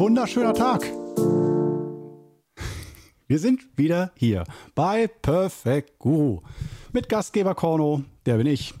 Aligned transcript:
Wunderschöner 0.00 0.54
Tag. 0.54 0.90
Wir 3.28 3.38
sind 3.38 3.68
wieder 3.76 4.12
hier 4.16 4.44
bei 4.74 5.08
Perfect 5.08 5.98
Guru 5.98 6.40
mit 6.94 7.10
Gastgeber 7.10 7.54
Korno, 7.54 8.02
der 8.24 8.38
bin 8.38 8.46
ich. 8.46 8.72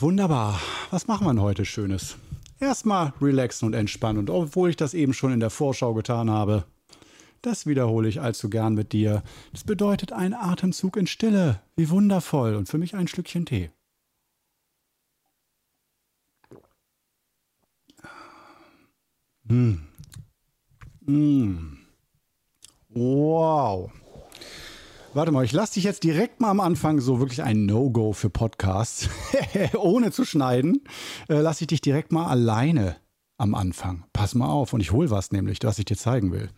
Wunderbar. 0.00 0.60
Was 0.90 1.06
machen 1.06 1.24
wir 1.24 1.40
heute 1.40 1.64
Schönes? 1.64 2.16
Erstmal 2.58 3.12
relaxen 3.20 3.66
und 3.66 3.74
entspannen. 3.74 4.18
Und 4.18 4.30
obwohl 4.30 4.70
ich 4.70 4.76
das 4.76 4.92
eben 4.92 5.14
schon 5.14 5.32
in 5.32 5.38
der 5.38 5.50
Vorschau 5.50 5.94
getan 5.94 6.30
habe, 6.30 6.64
das 7.40 7.64
wiederhole 7.64 8.08
ich 8.08 8.20
allzu 8.20 8.50
gern 8.50 8.74
mit 8.74 8.92
dir. 8.92 9.22
Das 9.52 9.62
bedeutet 9.62 10.10
ein 10.12 10.34
Atemzug 10.34 10.96
in 10.96 11.06
Stille. 11.06 11.60
Wie 11.76 11.90
wundervoll. 11.90 12.56
Und 12.56 12.68
für 12.68 12.78
mich 12.78 12.96
ein 12.96 13.06
Schlückchen 13.06 13.46
Tee. 13.46 13.70
Mm. 19.48 19.74
Mm. 21.06 21.78
Wow. 22.88 23.90
Warte 25.12 25.30
mal, 25.30 25.44
ich 25.44 25.52
lasse 25.52 25.74
dich 25.74 25.84
jetzt 25.84 26.02
direkt 26.02 26.40
mal 26.40 26.50
am 26.50 26.60
Anfang 26.60 27.00
so 27.00 27.20
wirklich 27.20 27.42
ein 27.42 27.66
No-Go 27.66 28.12
für 28.12 28.30
Podcasts, 28.30 29.08
ohne 29.74 30.10
zu 30.10 30.24
schneiden, 30.24 30.82
äh, 31.28 31.40
lasse 31.40 31.64
ich 31.64 31.68
dich 31.68 31.80
direkt 31.80 32.10
mal 32.10 32.26
alleine 32.26 32.96
am 33.36 33.54
Anfang. 33.54 34.04
Pass 34.12 34.34
mal 34.34 34.48
auf 34.48 34.72
und 34.72 34.80
ich 34.80 34.92
hole 34.92 35.10
was 35.10 35.30
nämlich, 35.30 35.58
was 35.62 35.78
ich 35.78 35.84
dir 35.84 35.96
zeigen 35.96 36.32
will. 36.32 36.48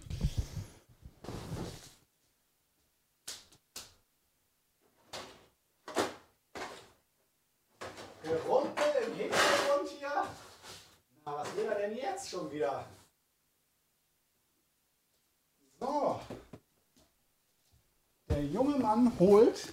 Holt, 19.19 19.73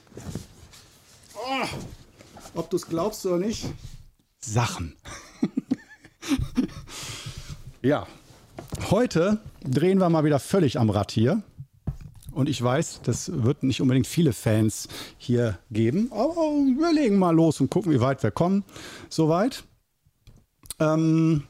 oh, 1.36 1.68
ob 2.56 2.70
du 2.70 2.78
es 2.78 2.88
glaubst 2.88 3.26
oder 3.26 3.38
nicht, 3.38 3.66
Sachen. 4.40 4.96
ja, 7.82 8.08
heute 8.90 9.40
drehen 9.64 10.00
wir 10.00 10.10
mal 10.10 10.24
wieder 10.24 10.40
völlig 10.40 10.80
am 10.80 10.90
Rad 10.90 11.12
hier. 11.12 11.44
Und 12.32 12.50
ich 12.50 12.62
weiß, 12.62 13.02
das 13.04 13.32
wird 13.44 13.62
nicht 13.62 13.82
unbedingt 13.82 14.08
viele 14.08 14.34
Fans 14.34 14.88
hier 15.18 15.60
geben. 15.70 16.12
Aber 16.12 16.36
wir 16.36 16.92
legen 16.92 17.20
mal 17.20 17.36
los 17.36 17.62
und 17.62 17.70
gucken, 17.70 17.92
wie 17.92 18.02
weit 18.02 18.24
wir 18.24 18.32
kommen. 18.32 18.64
Soweit. 19.08 19.64
Ähm, 20.80 21.44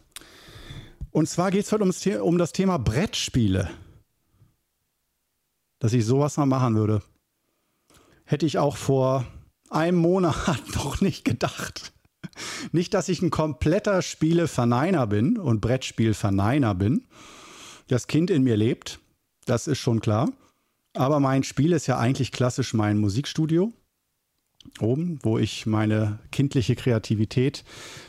und 1.11 1.29
zwar 1.29 1.51
geht 1.51 1.65
es 1.65 1.71
heute 1.71 1.83
ums, 1.83 2.05
um 2.05 2.37
das 2.37 2.51
Thema 2.51 2.77
Brettspiele. 2.79 3.69
Dass 5.79 5.93
ich 5.93 6.05
sowas 6.05 6.35
mal 6.35 6.45
machen 6.45 6.75
würde 6.75 7.01
hätte 8.33 8.47
ich 8.47 8.57
auch 8.57 8.77
vor 8.77 9.27
einem 9.69 9.99
Monat 9.99 10.63
noch 10.75 10.99
nicht 11.01 11.23
gedacht. 11.23 11.93
Nicht, 12.71 12.95
dass 12.95 13.07
ich 13.07 13.21
ein 13.21 13.29
kompletter 13.29 14.01
Spieleverneiner 14.01 15.05
bin 15.05 15.37
und 15.37 15.61
Brettspielverneiner 15.61 16.73
bin. 16.73 17.05
Das 17.87 18.07
Kind 18.07 18.31
in 18.31 18.43
mir 18.43 18.57
lebt, 18.57 18.99
das 19.45 19.67
ist 19.67 19.77
schon 19.77 20.01
klar. 20.01 20.31
Aber 20.95 21.19
mein 21.19 21.43
Spiel 21.43 21.73
ist 21.73 21.85
ja 21.85 21.99
eigentlich 21.99 22.31
klassisch 22.31 22.73
mein 22.73 22.97
Musikstudio. 22.97 23.71
Oben, 24.79 25.19
wo 25.21 25.37
ich 25.37 25.67
meine 25.67 26.17
kindliche 26.31 26.75
Kreativität 26.75 27.63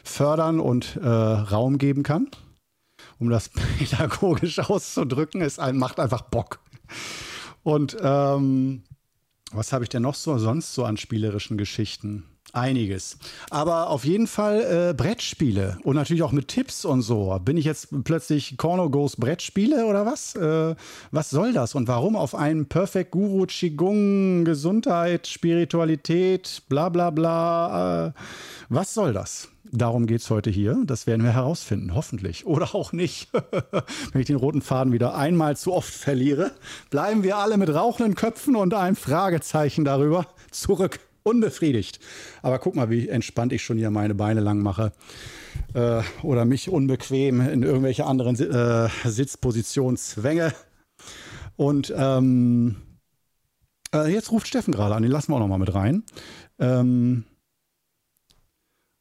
fördern 0.05 0.59
und 0.59 0.97
äh, 0.97 1.07
Raum 1.07 1.77
geben 1.77 2.03
kann. 2.03 2.31
Um 3.19 3.29
das 3.29 3.51
pädagogisch 3.79 4.59
auszudrücken, 4.59 5.43
es 5.43 5.59
macht 5.59 6.01
einfach 6.01 6.23
Bock. 6.23 6.61
Und 7.63 7.97
ähm, 8.01 8.85
was 9.55 9.73
habe 9.73 9.85
ich 9.85 9.91
denn 9.91 10.03
noch 10.03 10.15
so 10.15 10.37
sonst 10.39 10.75
so 10.75 10.85
an 10.85 10.97
spielerischen 10.97 11.57
Geschichten? 11.57 12.25
Einiges. 12.53 13.19
Aber 13.51 13.91
auf 13.91 14.05
jeden 14.05 14.29
Fall 14.29 14.91
äh, 14.91 14.95
Brettspiele 14.95 15.79
und 15.83 15.97
natürlich 15.97 16.23
auch 16.23 16.31
mit 16.31 16.47
Tipps 16.47 16.85
und 16.85 17.03
so. 17.03 17.37
Bin 17.45 17.57
ich 17.57 17.65
jetzt 17.65 17.89
plötzlich 18.05 18.57
Corno 18.57 18.91
Goes 18.91 19.17
Brettspiele 19.17 19.87
oder 19.87 20.07
was? 20.07 20.37
Äh, 20.37 20.77
was 21.11 21.31
soll 21.31 21.53
das 21.53 21.75
und 21.75 21.89
warum 21.89 22.15
auf 22.15 22.35
einen 22.37 22.67
Perfect 22.67 23.11
Guru, 23.11 23.47
Qigong, 23.47 24.45
Gesundheit, 24.45 25.27
Spiritualität, 25.27 26.63
bla 26.69 26.91
bla 26.91 27.11
bla? 27.11 28.07
Äh, 28.07 28.13
was 28.69 28.95
soll 28.95 29.13
das? 29.13 29.49
Darum 29.77 30.07
geht 30.07 30.21
es 30.21 30.31
heute 30.31 30.51
hier. 30.51 30.79
Das 30.85 31.09
werden 31.09 31.25
wir 31.25 31.33
herausfinden, 31.33 31.97
hoffentlich. 31.97 32.47
Oder 32.47 32.77
auch 32.77 32.93
nicht. 32.93 33.29
Wenn 34.13 34.21
ich 34.21 34.27
den 34.29 34.37
roten 34.37 34.63
Faden 34.63 34.93
wieder 34.93 35.17
einmal 35.17 35.57
zu 35.57 35.73
oft 35.73 35.93
verliere, 35.93 36.53
bleiben 36.91 37.25
wir 37.25 37.39
alle 37.39 37.57
mit 37.57 37.75
rauchenden 37.75 38.15
Köpfen 38.15 38.55
und 38.55 38.73
einem 38.73 38.95
Fragezeichen 38.95 39.85
darüber 39.85 40.29
zurück. 40.53 41.01
Unbefriedigt. 41.25 41.99
Aber 42.43 42.61
guck 42.61 42.77
mal, 42.77 42.89
wie 42.89 43.09
entspannt 43.09 43.53
ich 43.53 43.65
schon 43.65 43.77
hier 43.77 43.91
meine 43.91 44.15
Beine 44.15 44.41
lang 44.41 44.61
mache. 44.61 44.93
Äh, 45.73 46.03
oder 46.23 46.45
mich 46.45 46.69
unbequem 46.69 47.41
in 47.41 47.65
irgendwelche 47.65 48.07
anderen 48.07 48.39
äh, 48.39 48.89
Sitzpositionen 49.05 49.97
zwänge. 49.97 50.53
Und 51.57 51.93
ähm, 51.97 52.77
äh, 53.93 54.13
jetzt 54.13 54.31
ruft 54.31 54.47
Steffen 54.47 54.73
gerade 54.73 54.95
an, 54.95 55.03
den 55.03 55.11
lassen 55.11 55.33
wir 55.33 55.37
auch 55.37 55.41
noch 55.41 55.49
mal 55.49 55.59
mit 55.59 55.75
rein. 55.75 56.05
Ähm, 56.61 57.25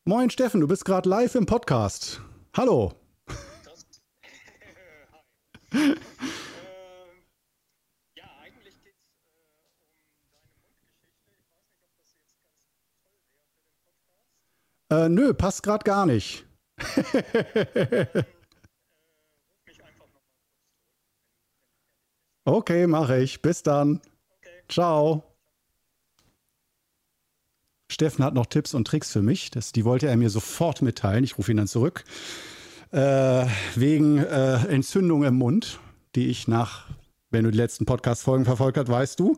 Moin 0.05 0.29
Steffen, 0.29 0.59
du 0.59 0.67
bist 0.67 0.83
gerade 0.83 1.07
live 1.07 1.33
im 1.35 1.45
Podcast. 1.45 2.19
Hallo. 2.57 2.91
äh, 3.29 3.31
ob 3.31 3.63
das. 3.63 3.85
Äh, 14.89 15.07
nö, 15.07 15.33
passt 15.33 15.63
gerade 15.63 15.85
gar 15.85 16.05
nicht. 16.05 16.45
okay, 22.43 22.87
mache 22.87 23.19
ich. 23.21 23.41
Bis 23.41 23.63
dann. 23.63 24.01
Okay. 24.41 24.63
Ciao. 24.67 25.32
Steffen 27.93 28.25
hat 28.25 28.33
noch 28.33 28.47
Tipps 28.47 28.73
und 28.73 28.87
Tricks 28.87 29.11
für 29.11 29.21
mich. 29.21 29.51
Das, 29.51 29.71
die 29.71 29.85
wollte 29.85 30.07
er 30.07 30.17
mir 30.17 30.29
sofort 30.29 30.81
mitteilen. 30.81 31.23
Ich 31.23 31.37
rufe 31.37 31.51
ihn 31.51 31.57
dann 31.57 31.67
zurück. 31.67 32.03
Äh, 32.91 33.45
wegen 33.75 34.17
äh, 34.17 34.55
Entzündung 34.67 35.23
im 35.23 35.35
Mund, 35.35 35.79
die 36.15 36.27
ich 36.27 36.47
nach, 36.47 36.85
wenn 37.31 37.43
du 37.43 37.49
die 37.49 37.57
letzten 37.57 37.85
Podcast-Folgen 37.85 38.45
verfolgt 38.45 38.77
hast, 38.77 38.87
weißt 38.87 39.19
du. 39.19 39.37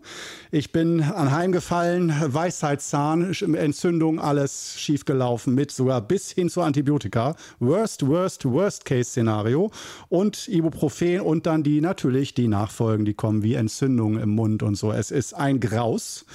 Ich 0.51 0.73
bin 0.73 1.01
anheimgefallen, 1.01 2.13
Weisheitszahn, 2.25 3.33
Entzündung, 3.55 4.19
alles 4.19 4.75
schiefgelaufen 4.77 5.55
mit 5.55 5.71
sogar 5.71 6.01
bis 6.01 6.31
hin 6.31 6.49
zu 6.49 6.61
Antibiotika. 6.61 7.35
Worst, 7.59 8.05
worst, 8.07 8.43
worst 8.45 8.83
Case-Szenario. 8.83 9.71
Und 10.09 10.49
Ibuprofen 10.49 11.21
und 11.21 11.45
dann 11.45 11.63
die 11.63 11.79
natürlich 11.79 12.33
die 12.33 12.49
Nachfolgen, 12.49 13.05
die 13.05 13.13
kommen 13.13 13.43
wie 13.43 13.53
Entzündung 13.53 14.19
im 14.19 14.29
Mund 14.29 14.63
und 14.63 14.75
so. 14.75 14.91
Es 14.91 15.11
ist 15.11 15.33
ein 15.33 15.61
Graus. 15.61 16.25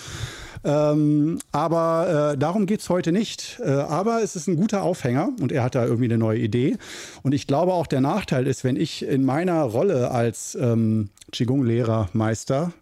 Ähm, 0.63 1.39
aber 1.53 2.33
äh, 2.33 2.39
darum 2.39 2.67
geht 2.67 2.81
es 2.81 2.89
heute 2.89 3.13
nicht. 3.13 3.61
Äh, 3.65 3.71
aber 3.71 4.23
es 4.23 4.37
ist 4.37 4.47
ein 4.47 4.57
guter 4.57 4.83
Aufhänger 4.83 5.31
und 5.41 5.53
er 5.53 5.63
hat 5.63 5.75
da 5.75 5.85
irgendwie 5.85 6.05
eine 6.07 6.19
neue 6.19 6.39
Idee. 6.39 6.77
Und 7.23 7.33
ich 7.33 7.47
glaube 7.47 7.73
auch 7.73 7.87
der 7.87 8.01
Nachteil 8.01 8.47
ist, 8.47 8.65
wenn 8.65 8.77
ich 8.77 9.07
in 9.07 9.25
meiner 9.25 9.63
Rolle 9.63 10.11
als 10.11 10.57
ähm, 10.61 11.11
Qigong-Lehrer, 11.33 12.11
Meister 12.13 12.73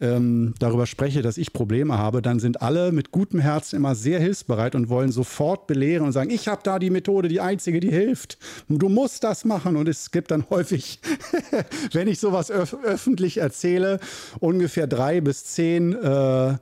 ähm, 0.00 0.54
darüber 0.58 0.86
spreche, 0.86 1.22
dass 1.22 1.38
ich 1.38 1.52
Probleme 1.52 1.96
habe, 1.96 2.20
dann 2.20 2.40
sind 2.40 2.60
alle 2.60 2.92
mit 2.92 3.12
gutem 3.12 3.40
Herzen 3.40 3.76
immer 3.76 3.94
sehr 3.94 4.20
hilfsbereit 4.20 4.74
und 4.74 4.88
wollen 4.88 5.12
sofort 5.12 5.66
belehren 5.66 6.04
und 6.04 6.12
sagen, 6.12 6.30
ich 6.30 6.48
habe 6.48 6.62
da 6.64 6.78
die 6.78 6.90
Methode, 6.90 7.28
die 7.28 7.40
einzige, 7.40 7.80
die 7.80 7.90
hilft. 7.90 8.38
Du 8.68 8.88
musst 8.88 9.24
das 9.24 9.44
machen. 9.44 9.76
Und 9.76 9.88
es 9.88 10.10
gibt 10.10 10.30
dann 10.30 10.44
häufig, 10.50 11.00
wenn 11.92 12.08
ich 12.08 12.18
sowas 12.18 12.50
öf 12.50 12.76
öffentlich 12.82 13.38
erzähle, 13.38 14.00
ungefähr 14.40 14.86
drei 14.86 15.20
bis 15.20 15.44
zehn 15.44 15.92
äh, 15.94 16.56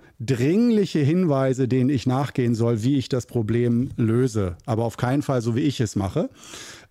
dringliche 0.61 0.99
Hinweise, 0.99 1.69
denen 1.69 1.89
ich 1.89 2.07
nachgehen 2.07 2.55
soll, 2.55 2.83
wie 2.83 2.99
ich 2.99 3.09
das 3.09 3.25
Problem 3.27 3.91
löse. 3.97 4.57
Aber 4.67 4.85
auf 4.85 4.99
keinen 4.99 5.23
Fall 5.23 5.41
so, 5.41 5.57
wie 5.57 5.61
ich 5.61 5.81
es 5.81 5.97
mache. 5.97 6.29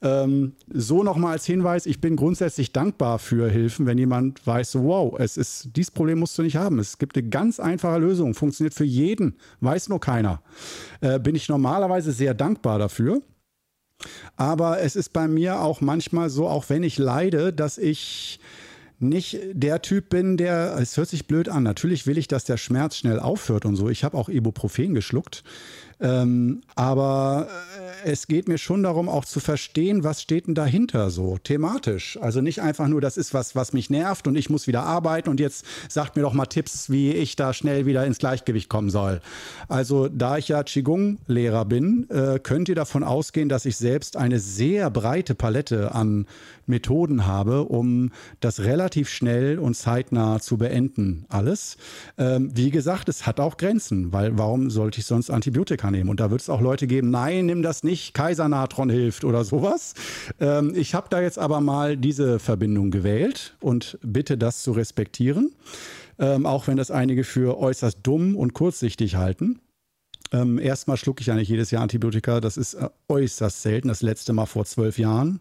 Ähm, 0.02 0.54
so 0.74 1.04
nochmal 1.04 1.34
als 1.34 1.46
Hinweis, 1.46 1.86
ich 1.86 2.02
bin 2.02 2.16
grundsätzlich 2.16 2.72
dankbar 2.72 3.20
für 3.20 3.50
Hilfen, 3.50 3.86
wenn 3.86 3.98
jemand 3.98 4.46
weiß, 4.46 4.76
wow, 4.76 5.14
es 5.20 5.38
ist, 5.38 5.70
dieses 5.76 5.92
Problem 5.92 6.20
musst 6.20 6.38
du 6.38 6.42
nicht 6.42 6.56
haben. 6.56 6.80
Es 6.80 6.98
gibt 6.98 7.16
eine 7.16 7.30
ganz 7.30 7.60
einfache 7.60 8.00
Lösung, 8.00 8.34
funktioniert 8.34 8.74
für 8.74 8.86
jeden, 8.86 9.36
weiß 9.62 9.90
nur 9.90 10.00
keiner. 10.00 10.42
Äh, 11.02 11.20
bin 11.20 11.36
ich 11.36 11.48
normalerweise 11.48 12.12
sehr 12.12 12.34
dankbar 12.34 12.80
dafür. 12.80 13.22
Aber 14.36 14.80
es 14.80 14.96
ist 14.96 15.14
bei 15.14 15.28
mir 15.28 15.60
auch 15.62 15.82
manchmal 15.82 16.30
so, 16.30 16.48
auch 16.48 16.70
wenn 16.70 16.82
ich 16.84 16.98
leide, 16.98 17.54
dass 17.54 17.78
ich 17.78 18.40
nicht 19.00 19.40
der 19.54 19.82
Typ 19.82 20.10
bin, 20.10 20.38
der, 20.38 20.78
es 20.80 20.98
hört 20.98 21.10
sich 21.10 21.28
blöd 21.28 21.50
an, 21.50 21.64
natürlich 21.64 22.06
will 22.06 22.18
ich, 22.18 22.28
dass 22.28 22.44
der 22.44 22.58
Schmerz 22.58 22.98
schnell 22.98 23.20
aufhört 23.20 23.66
und 23.66 23.76
so. 23.76 23.90
Ich 23.90 24.04
habe 24.04 24.18
auch 24.18 24.30
Ibuprofen 24.30 24.94
geschluckt 24.94 25.44
Ähm, 26.02 26.62
aber 26.76 27.48
äh, 28.06 28.10
es 28.12 28.28
geht 28.28 28.48
mir 28.48 28.58
schon 28.58 28.84
darum, 28.84 29.10
auch 29.10 29.26
zu 29.26 29.40
verstehen, 29.40 30.04
was 30.04 30.22
steht 30.22 30.48
denn 30.48 30.56
dahinter 30.56 31.10
so 31.10 31.38
thematisch. 31.38 32.18
Also 32.22 32.40
nicht 32.42 32.62
einfach 32.62 32.88
nur, 32.88 33.02
das 33.02 33.18
ist 33.18 33.34
was, 33.34 33.56
was 33.56 33.74
mich 33.74 33.90
nervt 33.90 34.28
und 34.28 34.38
ich 34.38 34.50
muss 34.50 34.68
wieder 34.68 34.84
arbeiten 34.84 35.30
und 35.30 35.40
jetzt 35.40 35.66
sagt 35.90 36.16
mir 36.16 36.22
doch 36.22 36.34
mal 36.34 36.46
Tipps, 36.46 36.90
wie 36.90 37.12
ich 37.12 37.36
da 37.36 37.54
schnell 37.54 37.86
wieder 37.86 38.06
ins 38.06 38.20
Gleichgewicht 38.20 38.70
kommen 38.70 38.90
soll. 38.90 39.22
Also 39.68 40.08
da 40.08 40.38
ich 40.38 40.48
ja 40.48 40.64
Qigong-Lehrer 40.64 41.66
bin, 41.66 42.10
äh, 42.10 42.40
könnt 42.40 42.70
ihr 42.70 42.76
davon 42.76 43.04
ausgehen, 43.04 43.50
dass 43.50 43.66
ich 43.66 43.76
selbst 43.76 44.16
eine 44.16 44.40
sehr 44.40 44.90
breite 44.90 45.36
Palette 45.36 45.94
an 45.94 46.28
Methoden 46.66 47.26
habe, 47.26 47.64
um 47.64 48.12
das 48.40 48.62
relativ 48.62 49.10
schnell 49.10 49.60
und 49.60 49.76
zeitnah 49.76 50.40
zu 50.40 50.58
beenden. 50.58 51.26
Alles. 51.30 51.78
Ähm, 52.18 52.52
wie 52.56 52.70
gesagt, 52.70 53.10
es 53.10 53.26
hat 53.26 53.40
auch 53.40 53.58
Grenzen, 53.58 54.14
weil 54.14 54.38
warum 54.38 54.70
sollte 54.70 55.00
ich 55.00 55.06
sonst 55.06 55.30
Antibiotika 55.30 55.89
nehmen? 55.92 56.10
Und 56.10 56.20
da 56.20 56.32
wird 56.32 56.42
es 56.42 56.50
auch 56.50 56.62
Leute 56.62 56.88
geben, 56.88 57.10
nein, 57.10 57.46
nimm 57.46 57.62
das 57.62 57.84
nicht, 57.84 58.14
Kaisernatron 58.14 58.90
hilft 58.90 59.24
oder 59.24 59.44
sowas. 59.44 59.94
Ähm, 60.40 60.74
ich 60.76 60.94
habe 60.94 61.08
da 61.10 61.22
jetzt 61.22 61.40
aber 61.40 61.62
mal 61.62 61.98
diese 61.98 62.40
Verbindung 62.40 62.92
gewählt 62.92 63.56
und 63.60 63.98
bitte 64.02 64.38
das 64.38 64.64
zu 64.64 64.72
respektieren. 64.72 65.54
Ähm, 66.20 66.46
auch 66.46 66.68
wenn 66.68 66.76
das 66.76 66.92
einige 66.92 67.24
für 67.24 67.58
äußerst 67.58 68.00
dumm 68.04 68.36
und 68.36 68.54
kurzsichtig 68.54 69.16
halten. 69.16 69.60
Ähm, 70.32 70.60
erstmal 70.60 70.98
schlucke 70.98 71.22
ich 71.22 71.32
eigentlich 71.32 71.50
jedes 71.50 71.72
Jahr 71.72 71.82
Antibiotika. 71.82 72.40
Das 72.40 72.58
ist 72.58 72.76
äh, 72.76 72.90
äußerst 73.08 73.62
selten. 73.62 73.88
Das 73.88 74.02
letzte 74.02 74.34
Mal 74.34 74.46
vor 74.46 74.66
zwölf 74.66 75.00
Jahren. 75.00 75.40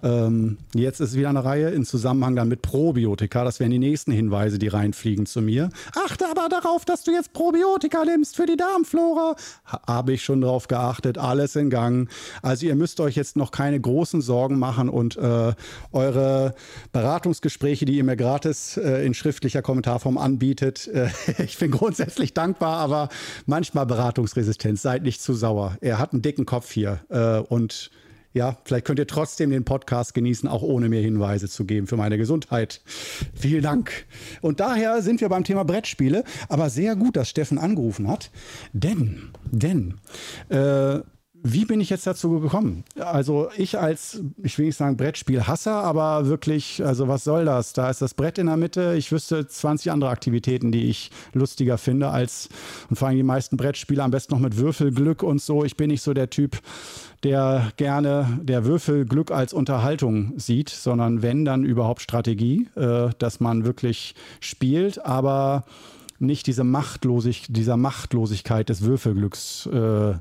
Ähm, 0.00 0.58
jetzt 0.74 1.00
ist 1.00 1.16
wieder 1.16 1.28
eine 1.28 1.44
Reihe 1.44 1.70
im 1.70 1.84
Zusammenhang 1.84 2.36
dann 2.36 2.48
mit 2.48 2.62
Probiotika. 2.62 3.42
Das 3.42 3.58
wären 3.58 3.72
die 3.72 3.80
nächsten 3.80 4.12
Hinweise, 4.12 4.58
die 4.58 4.68
reinfliegen 4.68 5.26
zu 5.26 5.42
mir. 5.42 5.70
Achte 5.94 6.26
aber 6.30 6.48
darauf, 6.48 6.84
dass 6.84 7.02
du 7.02 7.10
jetzt 7.10 7.32
Probiotika 7.32 8.04
nimmst 8.04 8.36
für 8.36 8.46
die 8.46 8.56
Darmflora. 8.56 9.34
Habe 9.64 10.12
ich 10.12 10.22
schon 10.22 10.40
drauf 10.40 10.68
geachtet. 10.68 11.18
Alles 11.18 11.56
in 11.56 11.68
Gang. 11.68 12.08
Also 12.42 12.66
ihr 12.66 12.76
müsst 12.76 13.00
euch 13.00 13.16
jetzt 13.16 13.36
noch 13.36 13.50
keine 13.50 13.80
großen 13.80 14.20
Sorgen 14.20 14.58
machen 14.58 14.88
und 14.88 15.16
äh, 15.16 15.52
eure 15.90 16.54
Beratungsgespräche, 16.92 17.84
die 17.84 17.96
ihr 17.96 18.04
mir 18.04 18.16
gratis 18.16 18.76
äh, 18.76 19.04
in 19.04 19.14
schriftlicher 19.14 19.62
Kommentarform 19.62 20.16
anbietet. 20.16 20.86
Äh, 20.86 21.08
ich 21.42 21.58
bin 21.58 21.72
grundsätzlich 21.72 22.34
dankbar, 22.34 22.76
aber 22.78 23.08
manchmal 23.46 23.86
Beratungsresistenz. 24.28 24.82
Seid 24.82 25.02
nicht 25.02 25.20
zu 25.20 25.34
sauer. 25.34 25.76
Er 25.80 25.98
hat 25.98 26.12
einen 26.12 26.22
dicken 26.22 26.46
Kopf 26.46 26.70
hier 26.70 27.00
äh, 27.08 27.38
und 27.38 27.90
ja, 28.34 28.58
vielleicht 28.64 28.84
könnt 28.84 28.98
ihr 28.98 29.06
trotzdem 29.06 29.50
den 29.50 29.64
Podcast 29.64 30.12
genießen, 30.14 30.48
auch 30.48 30.62
ohne 30.62 30.88
mir 30.88 31.00
Hinweise 31.00 31.48
zu 31.48 31.64
geben 31.64 31.86
für 31.86 31.96
meine 31.96 32.18
Gesundheit. 32.18 32.82
Vielen 33.34 33.62
Dank. 33.62 34.06
Und 34.42 34.60
daher 34.60 35.00
sind 35.02 35.20
wir 35.20 35.28
beim 35.30 35.44
Thema 35.44 35.64
Brettspiele, 35.64 36.24
aber 36.48 36.68
sehr 36.68 36.94
gut, 36.94 37.16
dass 37.16 37.30
Steffen 37.30 37.58
angerufen 37.58 38.06
hat, 38.06 38.30
denn, 38.72 39.30
denn, 39.50 39.94
äh, 40.50 41.00
wie 41.42 41.64
bin 41.64 41.80
ich 41.80 41.90
jetzt 41.90 42.06
dazu 42.06 42.40
gekommen? 42.40 42.84
Also 42.98 43.48
ich 43.56 43.78
als, 43.78 44.20
ich 44.42 44.58
will 44.58 44.66
nicht 44.66 44.76
sagen 44.76 44.96
Brettspielhasser, 44.96 45.72
aber 45.72 46.26
wirklich, 46.26 46.84
also 46.84 47.08
was 47.08 47.24
soll 47.24 47.44
das? 47.44 47.72
Da 47.72 47.90
ist 47.90 48.02
das 48.02 48.14
Brett 48.14 48.38
in 48.38 48.46
der 48.46 48.56
Mitte. 48.56 48.94
Ich 48.96 49.12
wüsste 49.12 49.46
20 49.46 49.92
andere 49.92 50.10
Aktivitäten, 50.10 50.72
die 50.72 50.88
ich 50.88 51.10
lustiger 51.32 51.78
finde 51.78 52.08
als, 52.10 52.48
und 52.90 52.96
vor 52.96 53.08
allem 53.08 53.16
die 53.16 53.22
meisten 53.22 53.56
Brettspiele 53.56 54.02
am 54.02 54.10
besten 54.10 54.34
noch 54.34 54.40
mit 54.40 54.56
Würfelglück 54.56 55.22
und 55.22 55.40
so. 55.40 55.64
Ich 55.64 55.76
bin 55.76 55.88
nicht 55.88 56.02
so 56.02 56.12
der 56.12 56.30
Typ, 56.30 56.58
der 57.22 57.72
gerne 57.76 58.40
der 58.42 58.64
Würfelglück 58.64 59.30
als 59.30 59.52
Unterhaltung 59.52 60.32
sieht, 60.36 60.68
sondern 60.68 61.22
wenn, 61.22 61.44
dann 61.44 61.64
überhaupt 61.64 62.02
Strategie, 62.02 62.68
äh, 62.74 63.10
dass 63.18 63.40
man 63.40 63.64
wirklich 63.64 64.14
spielt, 64.40 65.04
aber 65.04 65.64
nicht 66.18 66.46
diese 66.48 66.64
Machtlosig, 66.64 67.46
dieser 67.48 67.76
Machtlosigkeit 67.76 68.68
des 68.68 68.82
Würfelglücks 68.82 69.66
äh, 69.66 70.14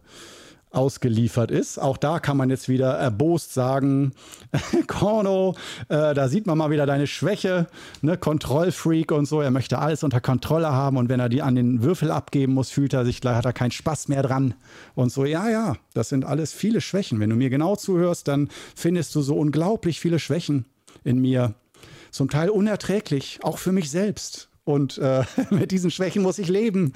ausgeliefert 0.72 1.52
ist. 1.52 1.80
Auch 1.80 1.98
da 1.98 2.20
kann 2.20 2.38
man 2.38 2.50
jetzt 2.50 2.70
wieder 2.70 2.94
erbost 2.94 3.54
sagen, 3.54 4.12
Korno, 4.88 5.56
äh, 5.90 6.14
da 6.14 6.28
sieht 6.28 6.46
man 6.46 6.58
mal 6.58 6.70
wieder 6.72 6.86
deine 6.86 7.08
Schwäche, 7.08 7.68
ne? 8.02 8.18
Kontrollfreak 8.18 9.12
und 9.12 9.26
so. 9.26 9.42
Er 9.42 9.52
möchte 9.52 9.80
alles 9.80 10.04
unter 10.04 10.22
Kontrolle 10.22 10.72
haben 10.72 10.98
und 10.98 11.10
wenn 11.10 11.20
er 11.20 11.30
die 11.30 11.42
an 11.42 11.56
den 11.56 11.84
Würfel 11.84 12.12
abgeben 12.12 12.54
muss, 12.54 12.70
fühlt 12.70 12.94
er 12.94 13.06
sich, 13.06 13.22
hat 13.24 13.46
er 13.46 13.54
keinen 13.54 13.72
Spaß 13.72 14.10
mehr 14.10 14.24
dran 14.24 14.54
und 14.96 15.12
so. 15.12 15.26
Ja, 15.26 15.50
ja, 15.50 15.76
das 15.94 16.10
sind 16.10 16.26
alles 16.26 16.54
viele 16.54 16.82
Schwächen. 16.82 17.20
Wenn 17.20 17.30
du 17.30 17.36
mir 17.36 17.50
genau 17.50 17.76
zuhörst, 17.76 18.28
dann 18.28 18.50
findest 18.76 19.16
du 19.16 19.22
so 19.22 19.36
unglaublich 19.36 20.00
viele 20.00 20.20
Schwächen 20.20 20.66
in 21.04 21.20
mir. 21.20 21.54
Zum 22.12 22.30
Teil 22.30 22.50
unerträglich, 22.50 23.40
auch 23.44 23.58
für 23.58 23.72
mich 23.72 23.92
selbst. 23.92 24.47
Und 24.68 24.98
äh, 24.98 25.24
mit 25.50 25.72
diesen 25.72 25.92
Schwächen 25.92 26.22
muss 26.22 26.40
ich 26.40 26.50
leben. 26.50 26.92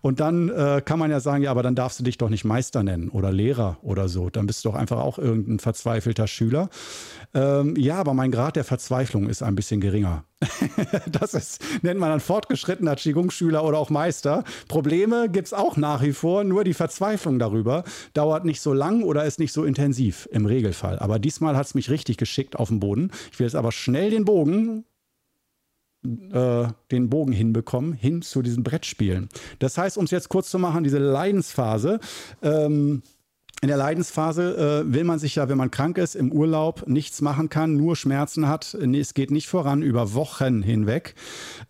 Und 0.00 0.20
dann 0.20 0.48
äh, 0.48 0.80
kann 0.84 1.00
man 1.00 1.10
ja 1.10 1.18
sagen, 1.18 1.42
ja, 1.42 1.50
aber 1.50 1.64
dann 1.64 1.74
darfst 1.74 1.98
du 1.98 2.04
dich 2.04 2.18
doch 2.18 2.30
nicht 2.30 2.44
Meister 2.44 2.84
nennen 2.84 3.08
oder 3.08 3.32
Lehrer 3.32 3.78
oder 3.82 4.08
so. 4.08 4.30
Dann 4.30 4.46
bist 4.46 4.64
du 4.64 4.68
doch 4.68 4.76
einfach 4.76 5.00
auch 5.00 5.18
irgendein 5.18 5.58
verzweifelter 5.58 6.28
Schüler. 6.28 6.70
Ähm, 7.34 7.74
ja, 7.76 7.96
aber 7.96 8.14
mein 8.14 8.30
Grad 8.30 8.54
der 8.54 8.62
Verzweiflung 8.62 9.28
ist 9.28 9.42
ein 9.42 9.56
bisschen 9.56 9.80
geringer. 9.80 10.22
das 11.10 11.34
ist, 11.34 11.60
nennt 11.82 11.98
man 11.98 12.10
dann 12.10 12.20
fortgeschrittener 12.20 12.94
Qigong-Schüler 12.94 13.64
oder 13.64 13.78
auch 13.78 13.90
Meister. 13.90 14.44
Probleme 14.68 15.28
gibt 15.28 15.46
es 15.46 15.52
auch 15.52 15.76
nach 15.76 16.02
wie 16.02 16.12
vor, 16.12 16.44
nur 16.44 16.62
die 16.62 16.74
Verzweiflung 16.74 17.40
darüber 17.40 17.82
dauert 18.14 18.44
nicht 18.44 18.60
so 18.60 18.72
lang 18.72 19.02
oder 19.02 19.24
ist 19.24 19.40
nicht 19.40 19.52
so 19.52 19.64
intensiv 19.64 20.28
im 20.30 20.46
Regelfall. 20.46 21.00
Aber 21.00 21.18
diesmal 21.18 21.56
hat 21.56 21.66
es 21.66 21.74
mich 21.74 21.90
richtig 21.90 22.18
geschickt 22.18 22.54
auf 22.56 22.68
den 22.68 22.78
Boden. 22.78 23.10
Ich 23.32 23.40
will 23.40 23.46
jetzt 23.46 23.56
aber 23.56 23.72
schnell 23.72 24.10
den 24.10 24.24
Bogen 24.24 24.84
äh, 26.32 26.68
den 26.90 27.10
Bogen 27.10 27.32
hinbekommen, 27.32 27.92
hin 27.92 28.22
zu 28.22 28.42
diesen 28.42 28.62
Brettspielen. 28.62 29.28
Das 29.58 29.78
heißt, 29.78 29.98
um 29.98 30.04
es 30.04 30.10
jetzt 30.10 30.28
kurz 30.28 30.50
zu 30.50 30.58
machen, 30.58 30.84
diese 30.84 30.98
Leidensphase, 30.98 32.00
ähm, 32.42 33.02
in 33.62 33.68
der 33.68 33.78
Leidensphase 33.78 34.84
äh, 34.86 34.92
will 34.92 35.04
man 35.04 35.18
sich 35.18 35.36
ja, 35.36 35.48
wenn 35.48 35.56
man 35.56 35.70
krank 35.70 35.96
ist, 35.96 36.14
im 36.14 36.30
Urlaub 36.30 36.86
nichts 36.86 37.22
machen 37.22 37.48
kann, 37.48 37.74
nur 37.74 37.96
Schmerzen 37.96 38.48
hat, 38.48 38.74
es 38.74 39.14
geht 39.14 39.30
nicht 39.30 39.48
voran 39.48 39.80
über 39.80 40.12
Wochen 40.12 40.62
hinweg, 40.62 41.14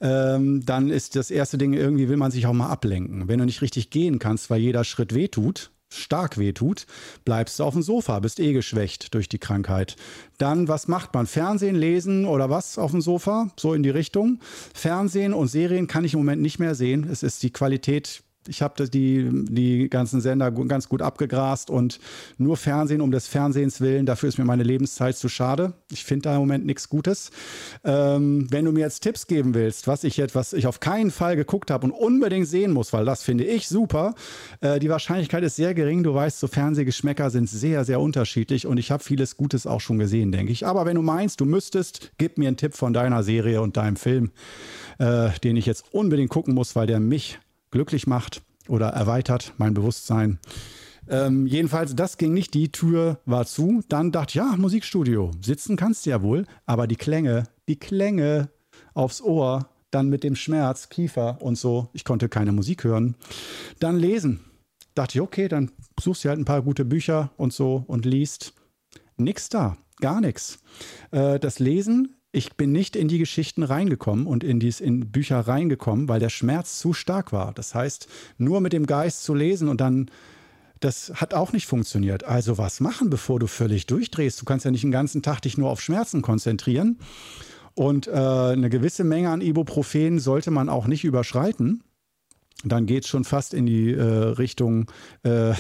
ähm, 0.01 0.67
dann 0.67 0.91
ist 0.91 1.15
das 1.15 1.31
erste 1.31 1.59
Ding, 1.59 1.75
irgendwie 1.75 2.09
will 2.09 2.17
man 2.17 2.33
sich 2.33 2.47
auch 2.47 2.53
mal 2.53 2.71
ablenken. 2.71 3.29
Wenn 3.29 3.39
du 3.39 3.45
nicht 3.45 3.63
richtig 3.63 3.91
gehen 3.91 4.19
kannst, 4.19 4.51
weil 4.51 4.61
jeder 4.61 4.83
Schritt 4.83 5.15
wehtut, 5.15 5.71
stark 5.89 6.39
wehtut, 6.39 6.87
bleibst 7.25 7.59
du 7.59 7.65
auf 7.65 7.75
dem 7.75 7.83
Sofa, 7.83 8.19
bist 8.21 8.41
eh 8.41 8.53
geschwächt 8.53 9.15
durch 9.15 9.29
die 9.29 9.39
Krankheit. 9.39 9.97
Dann, 10.39 10.69
was 10.69 10.89
macht 10.89 11.15
man? 11.15 11.27
Fernsehen, 11.27 11.77
lesen 11.77 12.27
oder 12.27 12.51
was 12.51 12.79
auf 12.79 12.91
dem 12.91 13.01
Sofa? 13.01 13.51
So 13.57 13.75
in 13.75 13.83
die 13.83 13.91
Richtung. 13.91 14.41
Fernsehen 14.75 15.33
und 15.33 15.49
Serien 15.49 15.87
kann 15.87 16.05
ich 16.05 16.15
im 16.15 16.21
Moment 16.21 16.43
nicht 16.43 16.59
mehr 16.59 16.75
sehen. 16.75 17.09
Es 17.11 17.23
ist 17.23 17.43
die 17.43 17.51
Qualität 17.51 18.23
ich 18.49 18.63
habe 18.63 18.89
die, 18.89 19.29
die 19.33 19.89
ganzen 19.89 20.21
Sender 20.21 20.51
ganz 20.51 20.89
gut 20.89 21.03
abgegrast 21.03 21.71
und 21.71 21.99
nur 22.39 22.57
Fernsehen 22.57 23.01
um 23.01 23.11
des 23.11 23.27
Fernsehens 23.27 23.81
willen, 23.81 24.07
dafür 24.07 24.29
ist 24.29 24.39
mir 24.39 24.45
meine 24.45 24.63
Lebenszeit 24.63 25.17
zu 25.17 25.29
schade. 25.29 25.73
Ich 25.91 26.05
finde 26.05 26.23
da 26.23 26.35
im 26.35 26.41
Moment 26.41 26.67
nichts 26.67 26.89
Gutes. 26.89 27.31
Ähm, 27.85 28.47
wenn 28.51 28.65
du 28.65 28.73
mir 28.73 28.81
jetzt 28.81 29.01
Tipps 29.01 29.27
geben 29.27 29.55
willst, 29.55 29.87
was 29.87 30.05
ich 30.05 30.17
jetzt, 30.17 30.35
was 30.35 30.53
ich 30.53 30.67
auf 30.67 30.81
keinen 30.81 31.11
Fall 31.11 31.37
geguckt 31.37 31.71
habe 31.71 31.87
und 31.87 31.93
unbedingt 31.93 32.49
sehen 32.49 32.73
muss, 32.73 32.93
weil 32.93 33.05
das 33.05 33.23
finde 33.23 33.45
ich 33.45 33.69
super, 33.69 34.15
äh, 34.61 34.79
die 34.79 34.89
Wahrscheinlichkeit 34.89 35.43
ist 35.43 35.57
sehr 35.57 35.75
gering. 35.75 36.03
Du 36.03 36.15
weißt, 36.15 36.41
so 36.41 36.47
Fernsehgeschmäcker 36.47 37.31
sind 37.31 37.49
sehr, 37.49 37.85
sehr 37.85 38.01
unterschiedlich 38.01 38.67
und 38.67 38.79
ich 38.79 38.91
habe 38.91 39.03
vieles 39.03 39.37
Gutes 39.37 39.67
auch 39.67 39.81
schon 39.81 39.99
gesehen, 39.99 40.33
denke 40.33 40.53
ich. 40.53 40.67
Aber 40.67 40.87
wenn 40.87 40.97
du 40.97 41.03
meinst, 41.03 41.41
du 41.41 41.45
müsstest, 41.45 42.13
gib 42.19 42.39
mir 42.39 42.49
einen 42.49 42.57
Tipp 42.57 42.75
von 42.75 42.93
deiner 42.93 43.23
Serie 43.23 43.61
und 43.61 43.77
deinem 43.77 43.97
Film, 43.97 44.31
äh, 44.99 45.31
den 45.43 45.57
ich 45.57 45.67
jetzt 45.67 45.93
unbedingt 45.93 46.31
gucken 46.31 46.55
muss, 46.55 46.77
weil 46.77 46.87
der 46.87 47.01
mich 47.01 47.39
glücklich 47.77 48.07
macht 48.07 48.43
oder 48.69 48.89
erweitert 48.89 49.53
mein 49.59 49.75
Bewusstsein. 49.75 50.39
Ähm, 51.09 51.47
jedenfalls, 51.47 51.95
das 51.95 52.17
ging 52.17 52.33
nicht, 52.33 52.55
die 52.55 52.73
Tür 52.73 53.21
war 53.27 53.45
zu. 53.45 53.83
Dann 53.91 54.13
dachte 54.13 54.31
ich, 54.31 54.35
ja, 54.37 54.57
Musikstudio, 54.57 55.31
sitzen 55.43 55.77
kannst 55.77 56.07
du 56.07 56.11
ja 56.11 56.23
wohl, 56.23 56.47
aber 56.65 56.87
die 56.87 56.97
Klänge, 56.97 57.45
die 57.69 57.79
Klänge 57.79 58.49
aufs 58.95 59.21
Ohr, 59.21 59.69
dann 59.91 60.09
mit 60.09 60.25
dem 60.25 60.37
Schmerz, 60.37 60.89
Kiefer 60.89 61.37
und 61.43 61.57
so, 61.59 61.91
ich 61.93 62.05
konnte 62.05 62.31
keine 62.31 62.53
Musik 62.53 62.83
hören. 62.85 63.15
Dann 63.79 63.99
lesen. 63.99 64.41
Dachte 64.95 65.19
ich, 65.19 65.21
okay, 65.21 65.49
dann 65.49 65.71
suchst 66.01 66.25
du 66.25 66.31
halt 66.31 66.39
ein 66.39 66.47
paar 66.47 66.63
gute 66.63 66.87
Bücher 66.87 67.31
und 67.37 67.53
so 67.53 67.85
und 67.87 68.07
liest. 68.07 68.55
Nix 69.19 69.51
da, 69.51 69.77
gar 70.01 70.23
nichts. 70.23 70.61
Äh, 71.11 71.39
das 71.39 71.59
Lesen 71.59 72.16
ich 72.37 72.55
bin 72.55 72.71
nicht 72.71 72.97
in 72.97 73.09
die 73.09 73.19
Geschichten 73.19 73.63
reingekommen 73.63 74.27
und 74.27 74.45
in, 74.45 74.61
dies, 74.61 74.81
in 74.81 75.11
Bücher 75.11 75.41
reingekommen, 75.41 76.07
weil 76.09 76.21
der 76.21 76.29
Schmerz 76.29 76.79
zu 76.79 76.93
stark 76.93 77.33
war. 77.33 77.53
Das 77.55 77.75
heißt, 77.75 78.09
nur 78.37 78.61
mit 78.61 78.75
dem 78.75 78.87
Geist 78.87 79.25
zu 79.25 79.35
lesen 79.35 79.69
und 79.69 79.81
dann, 79.81 80.11
das 80.81 81.13
hat 81.15 81.33
auch 81.33 81.53
nicht 81.53 81.67
funktioniert. 81.67 82.25
Also 82.25 82.59
was 82.59 82.81
machen, 82.81 83.09
bevor 83.09 83.41
du 83.41 83.47
völlig 83.47 83.87
durchdrehst? 83.87 84.39
Du 84.39 84.45
kannst 84.45 84.67
ja 84.67 84.71
nicht 84.71 84.85
den 84.85 84.91
ganzen 84.91 85.23
Tag 85.23 85.41
dich 85.41 85.57
nur 85.57 85.71
auf 85.71 85.81
Schmerzen 85.81 86.21
konzentrieren. 86.21 86.99
Und 87.75 88.07
äh, 88.07 88.11
eine 88.11 88.69
gewisse 88.69 89.05
Menge 89.05 89.31
an 89.31 89.41
Ibuprofen 89.41 90.19
sollte 90.19 90.51
man 90.51 90.69
auch 90.69 90.87
nicht 90.87 91.05
überschreiten 91.05 91.83
dann 92.65 92.87
geht 92.87 93.05
es 93.05 93.11
schon 93.11 93.25
fast 93.25 93.55
in 93.55 93.67
die 93.67 93.93
äh, 93.93 94.03
Richtung 94.03 94.91
äh, 95.23 95.53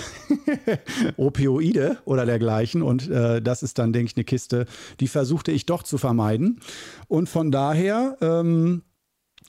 Opioide 1.16 1.98
oder 2.04 2.24
dergleichen. 2.24 2.82
Und 2.82 3.08
äh, 3.10 3.42
das 3.42 3.62
ist 3.62 3.78
dann, 3.78 3.92
denke 3.92 4.10
ich, 4.10 4.16
eine 4.16 4.24
Kiste, 4.24 4.66
die 5.00 5.08
versuchte 5.08 5.52
ich 5.52 5.66
doch 5.66 5.82
zu 5.82 5.98
vermeiden. 5.98 6.60
Und 7.08 7.28
von 7.28 7.50
daher 7.50 8.16
ähm, 8.20 8.82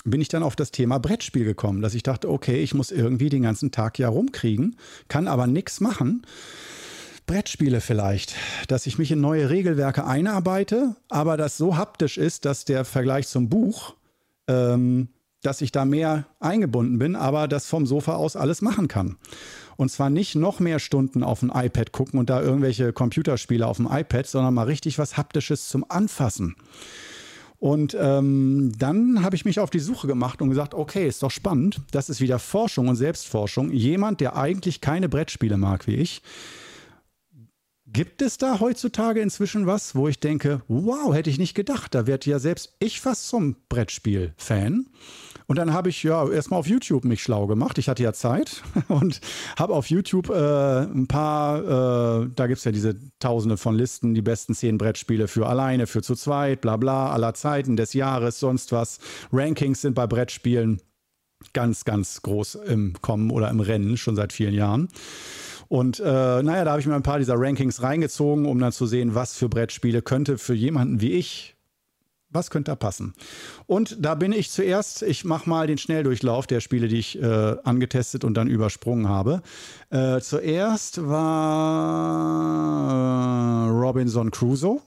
bin 0.04 0.22
ich 0.22 0.28
dann 0.28 0.44
auf 0.44 0.56
das 0.56 0.72
Thema 0.72 1.00
Brettspiel 1.00 1.46
gekommen, 1.46 1.82
dass 1.82 1.94
ich 1.94 2.04
dachte, 2.04 2.30
okay, 2.30 2.62
ich 2.62 2.74
muss 2.74 2.92
irgendwie 2.92 3.30
den 3.30 3.44
ganzen 3.44 3.72
Tag 3.72 3.98
ja 3.98 4.10
rumkriegen, 4.10 4.78
kann 5.08 5.28
aber 5.28 5.48
nichts 5.48 5.80
machen. 5.80 6.26
Brettspiele 7.26 7.82
vielleicht, 7.82 8.36
dass 8.70 8.88
ich 8.88 8.98
mich 8.98 9.12
in 9.12 9.20
neue 9.20 9.50
Regelwerke 9.50 10.06
einarbeite, 10.06 10.96
aber 11.10 11.36
das 11.36 11.58
so 11.58 11.76
haptisch 11.76 12.18
ist, 12.18 12.46
dass 12.46 12.64
der 12.64 12.86
Vergleich 12.86 13.28
zum 13.28 13.50
Buch, 13.50 13.96
ähm, 14.48 15.10
dass 15.42 15.62
ich 15.62 15.72
da 15.72 15.86
mehr 15.86 16.26
eingebunden 16.40 16.98
bin, 16.98 17.16
aber 17.16 17.48
das 17.48 17.68
vom 17.68 17.86
Sofa 17.86 18.16
aus 18.16 18.36
alles 18.36 18.62
machen 18.62 18.88
kann. 18.88 19.18
Und 19.76 19.90
zwar 19.92 20.10
nicht 20.10 20.36
noch 20.36 20.60
mehr 20.60 20.80
Stunden 20.80 21.24
auf 21.24 21.42
dem 21.42 21.52
iPad 21.54 21.92
gucken 21.92 22.20
und 22.20 22.30
da 22.30 22.42
irgendwelche 22.42 22.94
Computerspiele 22.94 23.66
auf 23.66 23.78
dem 23.78 23.88
iPad, 23.90 24.26
sondern 24.26 24.54
mal 24.54 24.64
richtig 24.64 24.98
was 24.98 25.18
Haptisches 25.18 25.68
zum 25.68 25.86
Anfassen. 25.88 26.56
Und 27.60 27.98
ähm, 28.00 28.72
dann 28.78 29.24
habe 29.24 29.36
ich 29.36 29.46
mich 29.46 29.60
auf 29.60 29.70
die 29.70 29.80
Suche 29.80 30.08
gemacht 30.08 30.42
und 30.42 30.50
gesagt, 30.50 30.74
okay, 30.74 31.08
ist 31.08 31.24
doch 31.24 31.32
spannend. 31.32 31.82
Das 31.92 32.10
ist 32.10 32.22
wieder 32.22 32.38
Forschung 32.38 32.88
und 32.88 32.96
Selbstforschung. 32.96 33.72
Jemand, 33.72 34.22
der 34.22 34.36
eigentlich 34.36 34.80
keine 34.80 35.10
Brettspiele 35.10 35.58
mag 35.58 35.88
wie 35.88 35.96
ich, 35.96 36.22
Gibt 37.98 38.22
es 38.22 38.38
da 38.38 38.60
heutzutage 38.60 39.22
inzwischen 39.22 39.66
was, 39.66 39.96
wo 39.96 40.08
ich 40.08 40.20
denke, 40.20 40.62
wow, 40.68 41.16
hätte 41.16 41.32
ich 41.32 41.40
nicht 41.40 41.56
gedacht, 41.56 41.96
da 41.96 42.06
wird 42.06 42.28
ja 42.28 42.38
selbst 42.38 42.76
ich 42.78 43.02
fast 43.02 43.28
zum 43.28 43.56
Brettspiel-Fan. 43.70 44.86
Und 45.48 45.56
dann 45.56 45.74
habe 45.74 45.90
ich 45.90 46.04
ja 46.04 46.30
erstmal 46.30 46.60
auf 46.60 46.68
YouTube 46.68 47.06
mich 47.06 47.24
schlau 47.24 47.48
gemacht. 47.48 47.80
Ich 47.80 47.90
hatte 47.90 48.04
ja 48.04 48.14
Zeit 48.14 48.62
und 48.88 49.20
habe 49.58 49.74
auf 49.74 49.90
YouTube 49.90 50.30
äh, 50.30 50.84
ein 50.84 51.08
paar, 51.08 52.22
äh, 52.22 52.30
da 52.36 52.46
gibt 52.46 52.60
es 52.60 52.66
ja 52.66 52.72
diese 52.72 52.98
Tausende 53.18 53.58
von 53.58 53.74
Listen, 53.74 54.14
die 54.14 54.22
besten 54.22 54.54
zehn 54.54 54.78
Brettspiele 54.78 55.28
für 55.28 55.48
alleine, 55.48 55.88
für 55.88 56.04
zu 56.04 56.14
zweit, 56.14 56.62
bla 56.62 56.78
bla, 56.78 57.10
aller 57.10 57.34
Zeiten, 57.34 57.78
des 57.78 57.94
Jahres, 57.94 58.40
sonst 58.40 58.72
was. 58.74 59.00
Rankings 59.34 59.82
sind 59.82 59.96
bei 59.96 60.06
Brettspielen 60.06 60.84
ganz, 61.54 61.84
ganz 61.84 62.22
groß 62.22 62.60
im 62.68 62.94
Kommen 63.02 63.32
oder 63.32 63.50
im 63.50 63.60
Rennen, 63.60 63.98
schon 63.98 64.16
seit 64.16 64.34
vielen 64.34 64.54
Jahren. 64.54 64.90
Und 65.70 66.00
äh, 66.00 66.04
naja, 66.04 66.64
da 66.64 66.72
habe 66.72 66.82
ich 66.82 66.88
mir 66.88 66.96
ein 66.96 67.04
paar 67.04 67.20
dieser 67.20 67.36
Rankings 67.38 67.82
reingezogen, 67.82 68.46
um 68.46 68.60
dann 68.60 68.72
zu 68.72 68.86
sehen, 68.86 69.16
was 69.16 69.36
für 69.36 69.50
Brettspiele 69.50 70.02
könnte 70.02 70.38
für 70.38 70.54
jemanden 70.54 71.02
wie 71.02 71.12
ich 71.14 71.58
was 72.30 72.50
könnte 72.50 72.72
da 72.72 72.76
passen? 72.76 73.14
Und 73.68 73.98
da 74.00 74.16
bin 74.16 74.34
ich 74.34 74.50
zuerst, 74.52 75.02
ich 75.02 75.24
mache 75.24 75.50
mal 75.50 75.68
den 75.68 75.78
Schnelldurchlauf 75.78 76.46
der 76.48 76.60
Spiele, 76.60 76.88
die 76.88 76.98
ich 77.00 77.22
äh, 77.22 77.56
angetestet 77.64 78.24
und 78.24 78.34
dann 78.36 78.48
übersprungen 78.48 79.08
habe. 79.08 79.42
Äh, 79.90 80.20
zuerst 80.20 81.08
war 81.08 82.10
Robinson 83.70 84.32
Crusoe. 84.32 84.82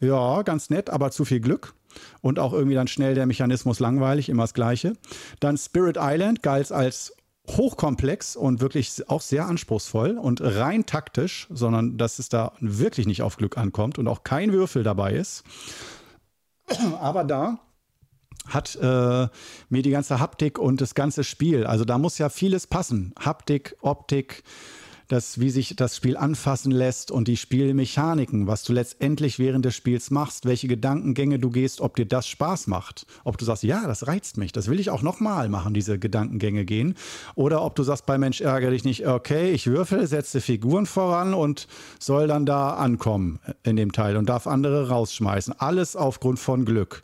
Ja, 0.00 0.42
ganz 0.42 0.68
nett, 0.68 0.90
aber 0.90 1.10
zu 1.10 1.24
viel 1.24 1.40
Glück. 1.40 1.74
Und 2.20 2.38
auch 2.38 2.52
irgendwie 2.52 2.74
dann 2.74 2.88
schnell 2.88 3.14
der 3.14 3.24
Mechanismus 3.24 3.80
langweilig, 3.80 4.28
immer 4.28 4.42
das 4.42 4.52
Gleiche. 4.52 4.92
Dann 5.40 5.56
Spirit 5.56 5.96
Island 5.98 6.42
galt 6.42 6.70
als 6.70 7.14
hochkomplex 7.48 8.36
und 8.36 8.60
wirklich 8.60 9.08
auch 9.08 9.20
sehr 9.20 9.46
anspruchsvoll 9.46 10.18
und 10.18 10.40
rein 10.40 10.86
taktisch, 10.86 11.46
sondern 11.50 11.96
dass 11.96 12.18
es 12.18 12.28
da 12.28 12.52
wirklich 12.60 13.06
nicht 13.06 13.22
auf 13.22 13.36
Glück 13.36 13.56
ankommt 13.58 13.98
und 13.98 14.08
auch 14.08 14.24
kein 14.24 14.52
Würfel 14.52 14.82
dabei 14.82 15.12
ist. 15.12 15.44
Aber 17.00 17.24
da 17.24 17.58
hat 18.48 18.76
äh, 18.76 19.28
mir 19.68 19.82
die 19.82 19.90
ganze 19.90 20.20
Haptik 20.20 20.58
und 20.58 20.80
das 20.80 20.94
ganze 20.94 21.24
Spiel, 21.24 21.66
also 21.66 21.84
da 21.84 21.98
muss 21.98 22.18
ja 22.18 22.28
vieles 22.28 22.66
passen. 22.66 23.12
Haptik, 23.18 23.76
Optik, 23.80 24.44
das, 25.08 25.40
wie 25.40 25.50
sich 25.50 25.76
das 25.76 25.96
Spiel 25.96 26.16
anfassen 26.16 26.72
lässt 26.72 27.10
und 27.10 27.28
die 27.28 27.36
Spielmechaniken, 27.36 28.46
was 28.46 28.64
du 28.64 28.72
letztendlich 28.72 29.38
während 29.38 29.64
des 29.64 29.74
Spiels 29.74 30.10
machst, 30.10 30.46
welche 30.46 30.68
Gedankengänge 30.68 31.38
du 31.38 31.50
gehst, 31.50 31.80
ob 31.80 31.96
dir 31.96 32.06
das 32.06 32.26
Spaß 32.26 32.66
macht. 32.66 33.06
Ob 33.24 33.38
du 33.38 33.44
sagst, 33.44 33.62
ja, 33.62 33.86
das 33.86 34.06
reizt 34.06 34.36
mich, 34.36 34.52
das 34.52 34.68
will 34.68 34.80
ich 34.80 34.90
auch 34.90 35.02
nochmal 35.02 35.48
machen, 35.48 35.74
diese 35.74 35.98
Gedankengänge 35.98 36.64
gehen. 36.64 36.94
Oder 37.34 37.62
ob 37.62 37.76
du 37.76 37.82
sagst, 37.82 38.06
bei 38.06 38.18
Mensch 38.18 38.40
ärgere 38.40 38.70
dich 38.70 38.84
nicht, 38.84 39.06
okay, 39.06 39.52
ich 39.52 39.66
würfel, 39.66 40.06
setze 40.06 40.40
Figuren 40.40 40.86
voran 40.86 41.34
und 41.34 41.68
soll 42.00 42.26
dann 42.26 42.46
da 42.46 42.74
ankommen 42.74 43.38
in 43.62 43.76
dem 43.76 43.92
Teil 43.92 44.16
und 44.16 44.28
darf 44.28 44.46
andere 44.46 44.88
rausschmeißen. 44.88 45.54
Alles 45.58 45.94
aufgrund 45.94 46.38
von 46.38 46.64
Glück. 46.64 47.02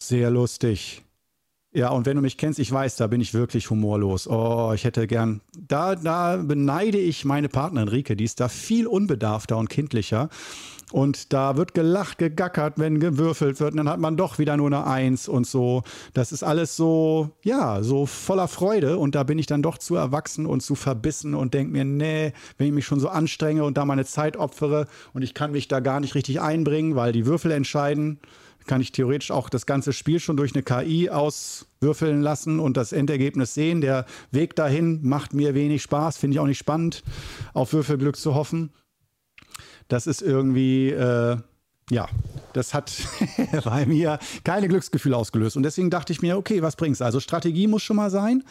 Sehr 0.00 0.30
lustig. 0.30 1.02
Ja, 1.72 1.90
und 1.90 2.06
wenn 2.06 2.16
du 2.16 2.22
mich 2.22 2.38
kennst, 2.38 2.58
ich 2.58 2.72
weiß, 2.72 2.96
da 2.96 3.08
bin 3.08 3.20
ich 3.20 3.34
wirklich 3.34 3.68
humorlos. 3.68 4.26
Oh, 4.26 4.72
ich 4.74 4.84
hätte 4.84 5.06
gern. 5.06 5.42
Da, 5.58 5.96
da 5.96 6.38
beneide 6.38 6.96
ich 6.96 7.26
meine 7.26 7.50
Partnerin 7.50 7.88
Rike, 7.88 8.16
die 8.16 8.24
ist 8.24 8.40
da 8.40 8.48
viel 8.48 8.86
unbedarfter 8.86 9.58
und 9.58 9.68
kindlicher. 9.68 10.30
Und 10.92 11.34
da 11.34 11.58
wird 11.58 11.74
gelacht, 11.74 12.16
gegackert, 12.16 12.78
wenn 12.78 12.98
gewürfelt 12.98 13.60
wird. 13.60 13.72
Und 13.72 13.76
dann 13.76 13.88
hat 13.90 14.00
man 14.00 14.16
doch 14.16 14.38
wieder 14.38 14.56
nur 14.56 14.68
eine 14.68 14.86
Eins 14.86 15.28
und 15.28 15.46
so. 15.46 15.82
Das 16.14 16.32
ist 16.32 16.42
alles 16.42 16.74
so, 16.74 17.32
ja, 17.42 17.82
so 17.82 18.06
voller 18.06 18.48
Freude. 18.48 18.96
Und 18.96 19.14
da 19.14 19.22
bin 19.22 19.38
ich 19.38 19.46
dann 19.46 19.62
doch 19.62 19.76
zu 19.76 19.94
erwachsen 19.94 20.46
und 20.46 20.62
zu 20.62 20.74
verbissen 20.74 21.34
und 21.34 21.52
denke 21.52 21.72
mir, 21.72 21.84
nee, 21.84 22.32
wenn 22.56 22.68
ich 22.68 22.72
mich 22.72 22.86
schon 22.86 23.00
so 23.00 23.10
anstrenge 23.10 23.64
und 23.64 23.76
da 23.76 23.84
meine 23.84 24.06
Zeit 24.06 24.38
opfere 24.38 24.86
und 25.12 25.20
ich 25.20 25.34
kann 25.34 25.52
mich 25.52 25.68
da 25.68 25.80
gar 25.80 26.00
nicht 26.00 26.14
richtig 26.14 26.40
einbringen, 26.40 26.96
weil 26.96 27.12
die 27.12 27.26
Würfel 27.26 27.50
entscheiden 27.50 28.20
kann 28.68 28.80
ich 28.80 28.92
theoretisch 28.92 29.32
auch 29.32 29.48
das 29.48 29.66
ganze 29.66 29.92
Spiel 29.92 30.20
schon 30.20 30.36
durch 30.36 30.54
eine 30.54 30.62
KI 30.62 31.10
auswürfeln 31.10 32.22
lassen 32.22 32.60
und 32.60 32.76
das 32.76 32.92
Endergebnis 32.92 33.54
sehen. 33.54 33.80
Der 33.80 34.04
Weg 34.30 34.54
dahin 34.54 35.00
macht 35.02 35.34
mir 35.34 35.54
wenig 35.54 35.82
Spaß, 35.82 36.18
finde 36.18 36.36
ich 36.36 36.40
auch 36.40 36.46
nicht 36.46 36.58
spannend, 36.58 37.02
auf 37.54 37.72
Würfelglück 37.72 38.16
zu 38.16 38.36
hoffen. 38.36 38.70
Das 39.88 40.06
ist 40.06 40.22
irgendwie, 40.22 40.90
äh, 40.90 41.38
ja, 41.90 42.08
das 42.52 42.74
hat 42.74 42.92
bei 43.64 43.86
mir 43.86 44.18
keine 44.44 44.68
Glücksgefühle 44.68 45.16
ausgelöst. 45.16 45.56
Und 45.56 45.62
deswegen 45.62 45.90
dachte 45.90 46.12
ich 46.12 46.22
mir, 46.22 46.36
okay, 46.36 46.62
was 46.62 46.76
bringt's? 46.76 47.00
Also 47.00 47.20
Strategie 47.20 47.66
muss 47.66 47.82
schon 47.82 47.96
mal 47.96 48.10
sein, 48.10 48.42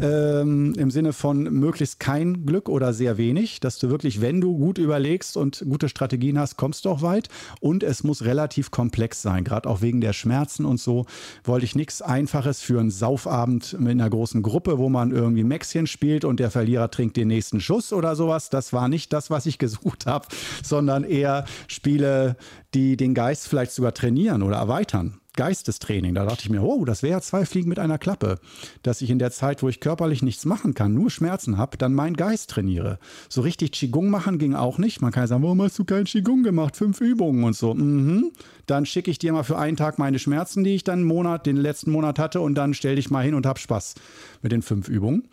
ähm, 0.00 0.74
im 0.76 0.90
Sinne 0.90 1.12
von 1.12 1.42
möglichst 1.42 2.00
kein 2.00 2.46
Glück 2.46 2.68
oder 2.68 2.92
sehr 2.92 3.18
wenig, 3.18 3.60
dass 3.60 3.78
du 3.78 3.90
wirklich, 3.90 4.20
wenn 4.20 4.40
du 4.40 4.56
gut 4.56 4.78
überlegst 4.78 5.36
und 5.36 5.64
gute 5.68 5.88
Strategien 5.88 6.38
hast, 6.38 6.56
kommst 6.56 6.84
du 6.84 6.90
auch 6.90 7.02
weit. 7.02 7.28
Und 7.60 7.82
es 7.82 8.04
muss 8.04 8.24
relativ 8.24 8.70
komplex 8.70 9.22
sein, 9.22 9.44
gerade 9.44 9.68
auch 9.68 9.82
wegen 9.82 10.00
der 10.00 10.12
Schmerzen 10.12 10.64
und 10.64 10.80
so. 10.80 11.06
Wollte 11.44 11.64
ich 11.64 11.74
nichts 11.74 12.02
Einfaches 12.02 12.62
für 12.62 12.78
einen 12.78 12.90
Saufabend 12.90 13.78
mit 13.80 13.92
einer 13.92 14.08
großen 14.08 14.42
Gruppe, 14.42 14.78
wo 14.78 14.88
man 14.88 15.10
irgendwie 15.10 15.44
Mäxchen 15.44 15.86
spielt 15.86 16.24
und 16.24 16.40
der 16.40 16.50
Verlierer 16.50 16.90
trinkt 16.90 17.16
den 17.16 17.28
nächsten 17.28 17.60
Schuss 17.60 17.92
oder 17.92 18.14
sowas. 18.16 18.50
Das 18.50 18.72
war 18.72 18.88
nicht 18.88 19.12
das, 19.12 19.30
was 19.30 19.46
ich 19.46 19.58
gesucht 19.58 20.06
habe, 20.06 20.28
sondern 20.62 21.04
eher 21.04 21.44
Spiele, 21.66 22.36
die 22.74 22.96
den 22.96 23.14
Geist 23.14 23.48
vielleicht 23.48 23.72
sogar 23.72 23.94
trainieren 23.94 24.42
oder 24.42 24.56
erweitern. 24.56 25.20
Geistestraining. 25.38 26.16
Da 26.16 26.24
dachte 26.24 26.42
ich 26.42 26.50
mir, 26.50 26.64
oh, 26.64 26.84
das 26.84 27.04
wäre 27.04 27.20
zwei 27.20 27.46
Fliegen 27.46 27.68
mit 27.68 27.78
einer 27.78 27.96
Klappe. 27.96 28.40
Dass 28.82 29.02
ich 29.02 29.08
in 29.08 29.20
der 29.20 29.30
Zeit, 29.30 29.62
wo 29.62 29.68
ich 29.68 29.78
körperlich 29.78 30.20
nichts 30.20 30.44
machen 30.44 30.74
kann, 30.74 30.94
nur 30.94 31.10
Schmerzen 31.10 31.58
habe, 31.58 31.78
dann 31.78 31.94
meinen 31.94 32.16
Geist 32.16 32.50
trainiere. 32.50 32.98
So 33.28 33.42
richtig 33.42 33.70
Qigong 33.70 34.10
machen 34.10 34.38
ging 34.38 34.54
auch 34.54 34.78
nicht. 34.78 35.00
Man 35.00 35.12
kann 35.12 35.22
ja 35.22 35.26
sagen, 35.28 35.44
warum 35.44 35.62
hast 35.62 35.78
du 35.78 35.84
kein 35.84 36.06
Qigong 36.06 36.42
gemacht? 36.42 36.76
Fünf 36.76 37.00
Übungen 37.00 37.44
und 37.44 37.54
so. 37.54 37.72
Mhm. 37.72 38.32
Dann 38.66 38.84
schicke 38.84 39.12
ich 39.12 39.20
dir 39.20 39.32
mal 39.32 39.44
für 39.44 39.56
einen 39.56 39.76
Tag 39.76 40.00
meine 40.00 40.18
Schmerzen, 40.18 40.64
die 40.64 40.74
ich 40.74 40.82
dann 40.82 41.04
Monat, 41.04 41.46
den 41.46 41.56
letzten 41.56 41.92
Monat 41.92 42.18
hatte, 42.18 42.40
und 42.40 42.56
dann 42.56 42.74
stell 42.74 42.96
dich 42.96 43.08
mal 43.08 43.24
hin 43.24 43.34
und 43.34 43.46
hab 43.46 43.60
Spaß 43.60 43.94
mit 44.42 44.50
den 44.50 44.62
fünf 44.62 44.88
Übungen. 44.88 45.28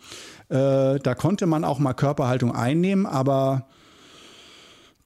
Äh, 0.50 1.00
da 1.00 1.16
konnte 1.16 1.46
man 1.46 1.64
auch 1.64 1.80
mal 1.80 1.94
Körperhaltung 1.94 2.54
einnehmen, 2.54 3.06
aber 3.06 3.66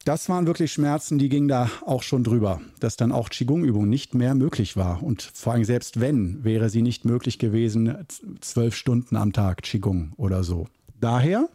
das 0.05 0.29
waren 0.29 0.47
wirklich 0.47 0.73
Schmerzen, 0.73 1.19
die 1.19 1.29
gingen 1.29 1.49
da 1.49 1.71
auch 1.85 2.03
schon 2.03 2.25
drüber, 2.25 2.61
dass 2.81 2.97
dann 2.97 3.13
auch 3.13 3.29
Qigong-Übung 3.29 3.89
nicht 3.89 4.15
mehr 4.15 4.35
möglich 4.35 4.77
war. 4.77 5.03
Und 5.03 5.23
vor 5.35 5.53
allem 5.53 5.65
selbst 5.65 6.01
wenn, 6.01 6.43
wäre 6.43 6.71
sie 6.71 6.83
nicht 6.83 7.05
möglich 7.05 7.39
gewesen, 7.39 8.07
zwölf 8.41 8.75
Stunden 8.75 9.17
am 9.17 9.33
Tag 9.33 9.63
Qigong 9.63 10.13
oder 10.17 10.43
so. 10.43 10.69
Daher 11.01 11.49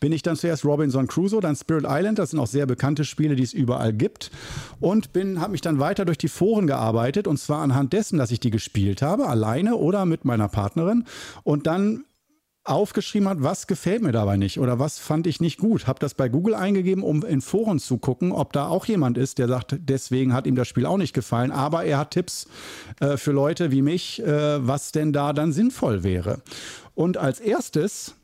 bin 0.00 0.12
ich 0.12 0.22
dann 0.22 0.36
zuerst 0.36 0.64
Robinson 0.64 1.06
Crusoe, 1.06 1.40
dann 1.40 1.56
Spirit 1.56 1.84
Island, 1.86 2.18
das 2.18 2.30
sind 2.30 2.38
auch 2.38 2.46
sehr 2.46 2.66
bekannte 2.66 3.04
Spiele, 3.04 3.36
die 3.36 3.42
es 3.42 3.52
überall 3.52 3.92
gibt 3.92 4.30
und 4.80 5.12
bin 5.12 5.40
habe 5.40 5.52
mich 5.52 5.60
dann 5.60 5.78
weiter 5.80 6.04
durch 6.04 6.18
die 6.18 6.28
Foren 6.28 6.66
gearbeitet 6.66 7.26
und 7.26 7.38
zwar 7.38 7.62
anhand 7.62 7.92
dessen, 7.92 8.18
dass 8.18 8.30
ich 8.30 8.40
die 8.40 8.50
gespielt 8.50 9.02
habe, 9.02 9.26
alleine 9.26 9.76
oder 9.76 10.06
mit 10.06 10.24
meiner 10.24 10.48
Partnerin 10.48 11.04
und 11.42 11.66
dann 11.66 12.04
aufgeschrieben 12.68 13.28
hat, 13.28 13.42
was 13.42 13.66
gefällt 13.66 14.02
mir 14.02 14.12
dabei 14.12 14.36
nicht 14.36 14.60
oder 14.60 14.78
was 14.78 14.98
fand 14.98 15.26
ich 15.26 15.40
nicht 15.40 15.58
gut. 15.58 15.86
Habe 15.86 15.98
das 15.98 16.14
bei 16.14 16.28
Google 16.28 16.54
eingegeben, 16.54 17.02
um 17.02 17.24
in 17.24 17.40
Foren 17.40 17.78
zu 17.78 17.98
gucken, 17.98 18.32
ob 18.32 18.52
da 18.52 18.68
auch 18.68 18.86
jemand 18.86 19.18
ist, 19.18 19.38
der 19.38 19.48
sagt, 19.48 19.76
deswegen 19.78 20.32
hat 20.32 20.46
ihm 20.46 20.54
das 20.54 20.68
Spiel 20.68 20.86
auch 20.86 20.96
nicht 20.98 21.14
gefallen, 21.14 21.50
aber 21.50 21.84
er 21.84 21.98
hat 21.98 22.12
Tipps 22.12 22.46
äh, 23.00 23.16
für 23.16 23.32
Leute 23.32 23.70
wie 23.70 23.82
mich, 23.82 24.22
äh, 24.22 24.66
was 24.66 24.92
denn 24.92 25.12
da 25.12 25.32
dann 25.32 25.52
sinnvoll 25.52 26.02
wäre. 26.02 26.42
Und 26.94 27.16
als 27.16 27.40
erstes 27.40 28.14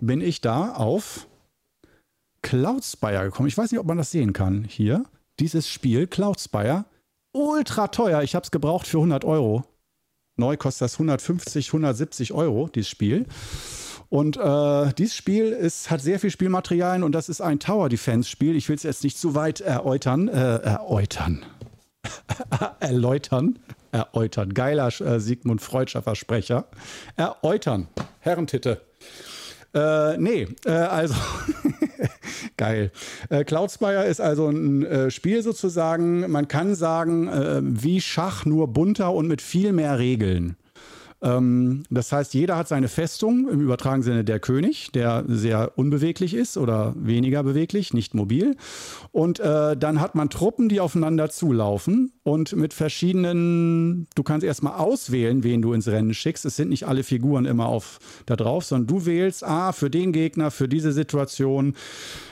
bin 0.00 0.20
ich 0.20 0.40
da 0.40 0.72
auf 0.72 1.26
Cloudspire 2.42 3.24
gekommen. 3.24 3.48
Ich 3.48 3.56
weiß 3.56 3.70
nicht, 3.70 3.80
ob 3.80 3.86
man 3.86 3.98
das 3.98 4.10
sehen 4.10 4.32
kann 4.32 4.64
hier. 4.64 5.04
Dieses 5.40 5.68
Spiel, 5.68 6.06
Cloudspire, 6.06 6.84
ultra 7.32 7.88
teuer. 7.88 8.22
Ich 8.22 8.34
habe 8.34 8.44
es 8.44 8.50
gebraucht 8.50 8.86
für 8.86 8.98
100 8.98 9.24
Euro. 9.24 9.64
Neu 10.36 10.56
kostet 10.56 10.82
das 10.82 10.94
150, 10.94 11.68
170 11.68 12.32
Euro, 12.32 12.68
dieses 12.68 12.88
Spiel. 12.88 13.26
Und 14.14 14.36
äh, 14.36 14.92
dieses 14.96 15.16
Spiel 15.16 15.46
ist, 15.46 15.90
hat 15.90 16.00
sehr 16.00 16.20
viel 16.20 16.30
Spielmaterialien 16.30 17.02
und 17.02 17.10
das 17.10 17.28
ist 17.28 17.40
ein 17.40 17.58
Tower 17.58 17.88
Defense 17.88 18.30
Spiel. 18.30 18.54
Ich 18.54 18.68
will 18.68 18.76
es 18.76 18.84
jetzt 18.84 19.02
nicht 19.02 19.18
zu 19.18 19.34
weit 19.34 19.60
erläutern, 19.60 20.28
äh, 20.28 20.58
erläutern, 20.58 21.44
erläutern. 22.78 23.58
erläutern. 23.90 24.54
Geiler 24.54 24.86
äh, 25.00 25.18
Sigmund 25.18 25.62
Freudscher 25.62 26.00
Versprecher. 26.00 26.66
Erläutern. 27.16 27.88
Herrentitte. 28.20 28.82
Äh, 29.74 30.16
nee, 30.18 30.46
äh, 30.64 30.70
also 30.70 31.16
geil. 32.56 32.92
Äh, 33.30 33.42
Cloudspire 33.42 34.04
ist 34.04 34.20
also 34.20 34.48
ein 34.48 34.86
äh, 34.86 35.10
Spiel 35.10 35.42
sozusagen, 35.42 36.30
man 36.30 36.46
kann 36.46 36.76
sagen, 36.76 37.26
äh, 37.26 37.60
wie 37.64 38.00
Schach, 38.00 38.44
nur 38.44 38.68
bunter 38.68 39.12
und 39.12 39.26
mit 39.26 39.42
viel 39.42 39.72
mehr 39.72 39.98
Regeln. 39.98 40.56
Ähm, 41.24 41.84
das 41.90 42.12
heißt, 42.12 42.34
jeder 42.34 42.56
hat 42.56 42.68
seine 42.68 42.88
Festung, 42.88 43.48
im 43.48 43.60
übertragenen 43.60 44.02
Sinne 44.02 44.24
der 44.24 44.38
König, 44.40 44.92
der 44.92 45.24
sehr 45.26 45.72
unbeweglich 45.76 46.34
ist 46.34 46.58
oder 46.58 46.94
weniger 46.96 47.42
beweglich, 47.42 47.94
nicht 47.94 48.14
mobil. 48.14 48.56
Und 49.10 49.40
äh, 49.40 49.76
dann 49.76 50.00
hat 50.00 50.14
man 50.14 50.28
Truppen, 50.28 50.68
die 50.68 50.80
aufeinander 50.80 51.30
zulaufen 51.30 52.12
und 52.22 52.54
mit 52.54 52.74
verschiedenen, 52.74 54.06
du 54.14 54.22
kannst 54.22 54.44
erstmal 54.44 54.74
auswählen, 54.74 55.42
wen 55.42 55.62
du 55.62 55.72
ins 55.72 55.88
Rennen 55.88 56.12
schickst. 56.12 56.44
Es 56.44 56.56
sind 56.56 56.68
nicht 56.68 56.86
alle 56.86 57.02
Figuren 57.02 57.46
immer 57.46 57.66
auf 57.66 57.98
da 58.26 58.36
drauf, 58.36 58.64
sondern 58.64 58.86
du 58.86 59.06
wählst, 59.06 59.44
ah, 59.44 59.72
für 59.72 59.88
den 59.88 60.12
Gegner, 60.12 60.50
für 60.50 60.68
diese 60.68 60.92
Situation. 60.92 61.74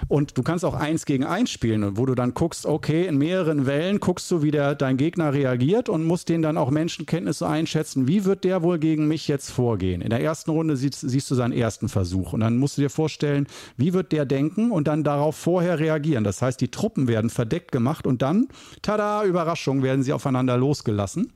Und 0.08 0.37
du 0.37 0.42
kannst 0.42 0.64
auch 0.64 0.75
eins 0.75 1.06
gegen 1.06 1.25
eins 1.25 1.50
spielen, 1.50 1.96
wo 1.96 2.04
du 2.04 2.14
dann 2.14 2.34
guckst, 2.34 2.66
okay, 2.66 3.06
in 3.06 3.16
mehreren 3.16 3.64
Wellen 3.64 4.00
guckst 4.00 4.30
du, 4.30 4.42
wie 4.42 4.50
der, 4.50 4.75
dein 4.75 4.99
Gegner 4.99 5.32
reagiert 5.32 5.88
und 5.88 6.04
musst 6.04 6.28
den 6.28 6.42
dann 6.42 6.58
auch 6.58 6.70
Menschenkenntnisse 6.70 7.46
einschätzen. 7.46 8.06
Wie 8.06 8.26
wird 8.26 8.44
der 8.44 8.62
wohl 8.62 8.81
gegen 8.82 9.08
mich 9.08 9.28
jetzt 9.28 9.50
vorgehen? 9.50 10.02
In 10.02 10.10
der 10.10 10.20
ersten 10.20 10.50
Runde 10.50 10.76
siehst, 10.76 11.00
siehst 11.00 11.30
du 11.30 11.34
seinen 11.34 11.52
ersten 11.52 11.88
Versuch 11.88 12.34
und 12.34 12.40
dann 12.40 12.58
musst 12.58 12.76
du 12.76 12.82
dir 12.82 12.90
vorstellen, 12.90 13.46
wie 13.78 13.94
wird 13.94 14.12
der 14.12 14.26
denken 14.26 14.70
und 14.70 14.86
dann 14.88 15.04
darauf 15.04 15.36
vorher 15.36 15.78
reagieren. 15.78 16.24
Das 16.24 16.42
heißt, 16.42 16.60
die 16.60 16.70
Truppen 16.70 17.08
werden 17.08 17.30
verdeckt 17.30 17.72
gemacht 17.72 18.06
und 18.06 18.20
dann, 18.20 18.48
tada, 18.82 19.24
Überraschung, 19.24 19.82
werden 19.82 20.02
sie 20.02 20.12
aufeinander 20.12 20.58
losgelassen. 20.58 21.32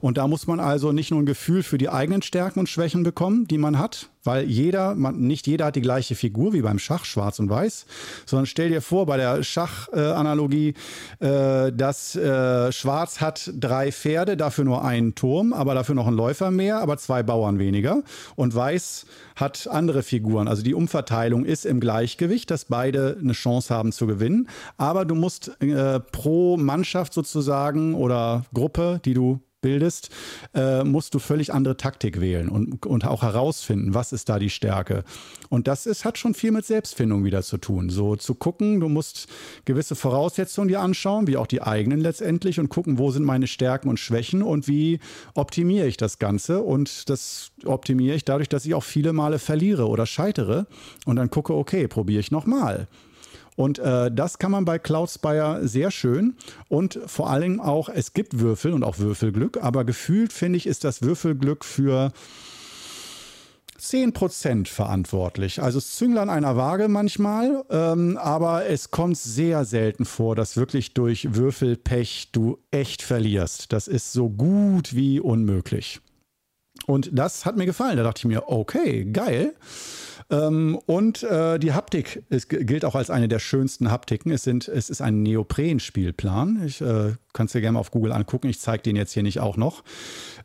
Und 0.00 0.18
da 0.18 0.26
muss 0.26 0.46
man 0.46 0.60
also 0.60 0.92
nicht 0.92 1.10
nur 1.10 1.20
ein 1.20 1.26
Gefühl 1.26 1.62
für 1.62 1.78
die 1.78 1.88
eigenen 1.88 2.22
Stärken 2.22 2.60
und 2.60 2.68
Schwächen 2.68 3.02
bekommen, 3.02 3.46
die 3.46 3.58
man 3.58 3.78
hat, 3.78 4.10
weil 4.24 4.44
jeder, 4.44 4.94
man, 4.94 5.18
nicht 5.20 5.46
jeder 5.46 5.66
hat 5.66 5.76
die 5.76 5.80
gleiche 5.80 6.14
Figur 6.14 6.52
wie 6.52 6.62
beim 6.62 6.78
Schach, 6.78 7.04
schwarz 7.04 7.38
und 7.38 7.48
weiß, 7.48 7.86
sondern 8.26 8.46
stell 8.46 8.68
dir 8.68 8.82
vor, 8.82 9.06
bei 9.06 9.16
der 9.16 9.42
Schachanalogie, 9.42 10.74
äh, 11.20 11.72
dass 11.72 12.16
äh, 12.16 12.72
Schwarz 12.72 13.20
hat 13.20 13.50
drei 13.54 13.92
Pferde, 13.92 14.36
dafür 14.36 14.64
nur 14.64 14.84
einen 14.84 15.14
Turm, 15.14 15.52
aber 15.52 15.74
dafür 15.74 15.94
noch 15.94 16.06
einen 16.06 16.16
Läufer 16.16 16.50
mehr, 16.50 16.80
aber 16.80 16.98
zwei 16.98 17.22
Bauern 17.22 17.58
weniger. 17.58 18.02
Und 18.36 18.54
Weiß 18.54 19.06
hat 19.36 19.68
andere 19.68 20.02
Figuren. 20.02 20.48
Also 20.48 20.62
die 20.62 20.74
Umverteilung 20.74 21.44
ist 21.44 21.64
im 21.64 21.80
Gleichgewicht, 21.80 22.50
dass 22.50 22.66
beide 22.66 23.16
eine 23.20 23.32
Chance 23.32 23.74
haben 23.74 23.92
zu 23.92 24.06
gewinnen. 24.06 24.48
Aber 24.76 25.04
du 25.04 25.14
musst 25.14 25.60
äh, 25.62 26.00
pro 26.00 26.56
Mannschaft 26.56 27.14
sozusagen 27.14 27.94
oder 27.94 28.44
Gruppe, 28.52 29.00
die 29.04 29.14
du 29.14 29.40
bildest, 29.60 29.89
äh, 30.54 30.84
musst 30.84 31.14
du 31.14 31.18
völlig 31.18 31.52
andere 31.52 31.76
Taktik 31.76 32.20
wählen 32.20 32.48
und, 32.48 32.86
und 32.86 33.06
auch 33.06 33.22
herausfinden, 33.22 33.94
was 33.94 34.12
ist 34.12 34.28
da 34.28 34.38
die 34.38 34.50
Stärke. 34.50 35.04
Und 35.48 35.66
das 35.66 35.86
ist, 35.86 36.04
hat 36.04 36.18
schon 36.18 36.34
viel 36.34 36.52
mit 36.52 36.64
Selbstfindung 36.64 37.24
wieder 37.24 37.42
zu 37.42 37.58
tun. 37.58 37.90
So 37.90 38.16
zu 38.16 38.34
gucken, 38.34 38.80
du 38.80 38.88
musst 38.88 39.28
gewisse 39.64 39.94
Voraussetzungen 39.94 40.68
dir 40.68 40.80
anschauen, 40.80 41.26
wie 41.26 41.36
auch 41.36 41.46
die 41.46 41.62
eigenen 41.62 42.00
letztendlich, 42.00 42.60
und 42.60 42.68
gucken, 42.68 42.98
wo 42.98 43.10
sind 43.10 43.24
meine 43.24 43.46
Stärken 43.46 43.88
und 43.88 43.98
Schwächen 43.98 44.42
und 44.42 44.68
wie 44.68 45.00
optimiere 45.34 45.86
ich 45.86 45.96
das 45.96 46.18
Ganze. 46.18 46.60
Und 46.62 47.08
das 47.10 47.50
optimiere 47.64 48.16
ich 48.16 48.24
dadurch, 48.24 48.48
dass 48.48 48.64
ich 48.64 48.74
auch 48.74 48.84
viele 48.84 49.12
Male 49.12 49.38
verliere 49.38 49.88
oder 49.88 50.06
scheitere 50.06 50.66
und 51.04 51.16
dann 51.16 51.30
gucke, 51.30 51.54
okay, 51.54 51.88
probiere 51.88 52.20
ich 52.20 52.30
nochmal. 52.30 52.88
Und 53.56 53.78
äh, 53.78 54.10
das 54.10 54.38
kann 54.38 54.50
man 54.50 54.64
bei 54.64 54.78
Cloudspire 54.78 55.66
sehr 55.66 55.90
schön. 55.90 56.36
Und 56.68 56.98
vor 57.06 57.30
allem 57.30 57.60
auch, 57.60 57.88
es 57.88 58.12
gibt 58.12 58.40
Würfel 58.40 58.72
und 58.72 58.84
auch 58.84 58.98
Würfelglück, 58.98 59.58
aber 59.62 59.84
gefühlt 59.84 60.32
finde 60.32 60.56
ich, 60.56 60.66
ist 60.66 60.84
das 60.84 61.02
Würfelglück 61.02 61.64
für 61.64 62.12
10% 63.80 64.68
verantwortlich. 64.68 65.62
Also 65.62 65.78
es 65.78 65.96
Zünglein 65.96 66.28
einer 66.30 66.56
Waage 66.56 66.88
manchmal, 66.88 67.64
ähm, 67.70 68.18
aber 68.18 68.66
es 68.66 68.90
kommt 68.90 69.16
sehr 69.16 69.64
selten 69.64 70.04
vor, 70.04 70.36
dass 70.36 70.56
wirklich 70.56 70.92
durch 70.94 71.34
Würfelpech 71.34 72.28
du 72.32 72.58
echt 72.70 73.02
verlierst. 73.02 73.72
Das 73.72 73.88
ist 73.88 74.12
so 74.12 74.28
gut 74.28 74.94
wie 74.94 75.18
unmöglich. 75.18 76.00
Und 76.86 77.10
das 77.12 77.44
hat 77.44 77.56
mir 77.56 77.66
gefallen. 77.66 77.96
Da 77.96 78.02
dachte 78.02 78.20
ich 78.20 78.24
mir, 78.26 78.48
okay, 78.48 79.04
geil. 79.04 79.54
Ähm, 80.30 80.78
und 80.86 81.22
äh, 81.24 81.58
die 81.58 81.72
Haptik 81.72 82.22
es 82.30 82.48
gilt 82.48 82.84
auch 82.84 82.94
als 82.94 83.10
eine 83.10 83.28
der 83.28 83.40
schönsten 83.40 83.90
Haptiken. 83.90 84.30
Es, 84.30 84.44
sind, 84.44 84.68
es 84.68 84.88
ist 84.88 85.00
ein 85.00 85.22
Neopren-Spielplan. 85.22 86.62
Ich 86.64 86.80
äh, 86.80 87.14
kann 87.32 87.46
es 87.46 87.52
dir 87.52 87.60
gerne 87.60 87.74
mal 87.74 87.80
auf 87.80 87.90
Google 87.90 88.12
angucken. 88.12 88.48
Ich 88.48 88.60
zeige 88.60 88.82
den 88.82 88.96
jetzt 88.96 89.12
hier 89.12 89.22
nicht 89.22 89.40
auch 89.40 89.56
noch. 89.56 89.82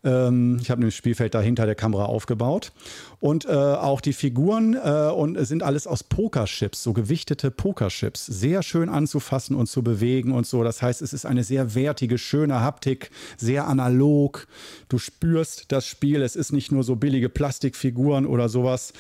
Ähm, 0.03 0.57
ich 0.61 0.71
habe 0.71 0.83
ein 0.83 0.91
Spielfeld 0.91 1.33
da 1.35 1.41
hinter 1.41 1.65
der 1.65 1.75
Kamera 1.75 2.05
aufgebaut. 2.05 2.71
Und 3.19 3.45
äh, 3.45 3.49
auch 3.49 4.01
die 4.01 4.13
Figuren 4.13 4.75
äh, 4.75 5.11
und 5.11 5.37
sind 5.45 5.63
alles 5.63 5.87
aus 5.87 6.03
Pokerchips, 6.03 6.83
so 6.83 6.93
gewichtete 6.93 7.51
Pokerchips. 7.51 8.25
Sehr 8.25 8.63
schön 8.63 8.89
anzufassen 8.89 9.55
und 9.55 9.67
zu 9.67 9.83
bewegen 9.83 10.31
und 10.31 10.45
so. 10.45 10.63
Das 10.63 10.81
heißt, 10.81 11.01
es 11.01 11.13
ist 11.13 11.25
eine 11.25 11.43
sehr 11.43 11.75
wertige, 11.75 12.17
schöne 12.17 12.61
Haptik, 12.61 13.11
sehr 13.37 13.67
analog. 13.67 14.47
Du 14.89 14.97
spürst 14.97 15.71
das 15.71 15.85
Spiel. 15.85 16.21
Es 16.21 16.35
ist 16.35 16.51
nicht 16.51 16.71
nur 16.71 16.83
so 16.83 16.95
billige 16.95 17.29
Plastikfiguren 17.29 18.25
oder 18.25 18.49
sowas, 18.49 18.93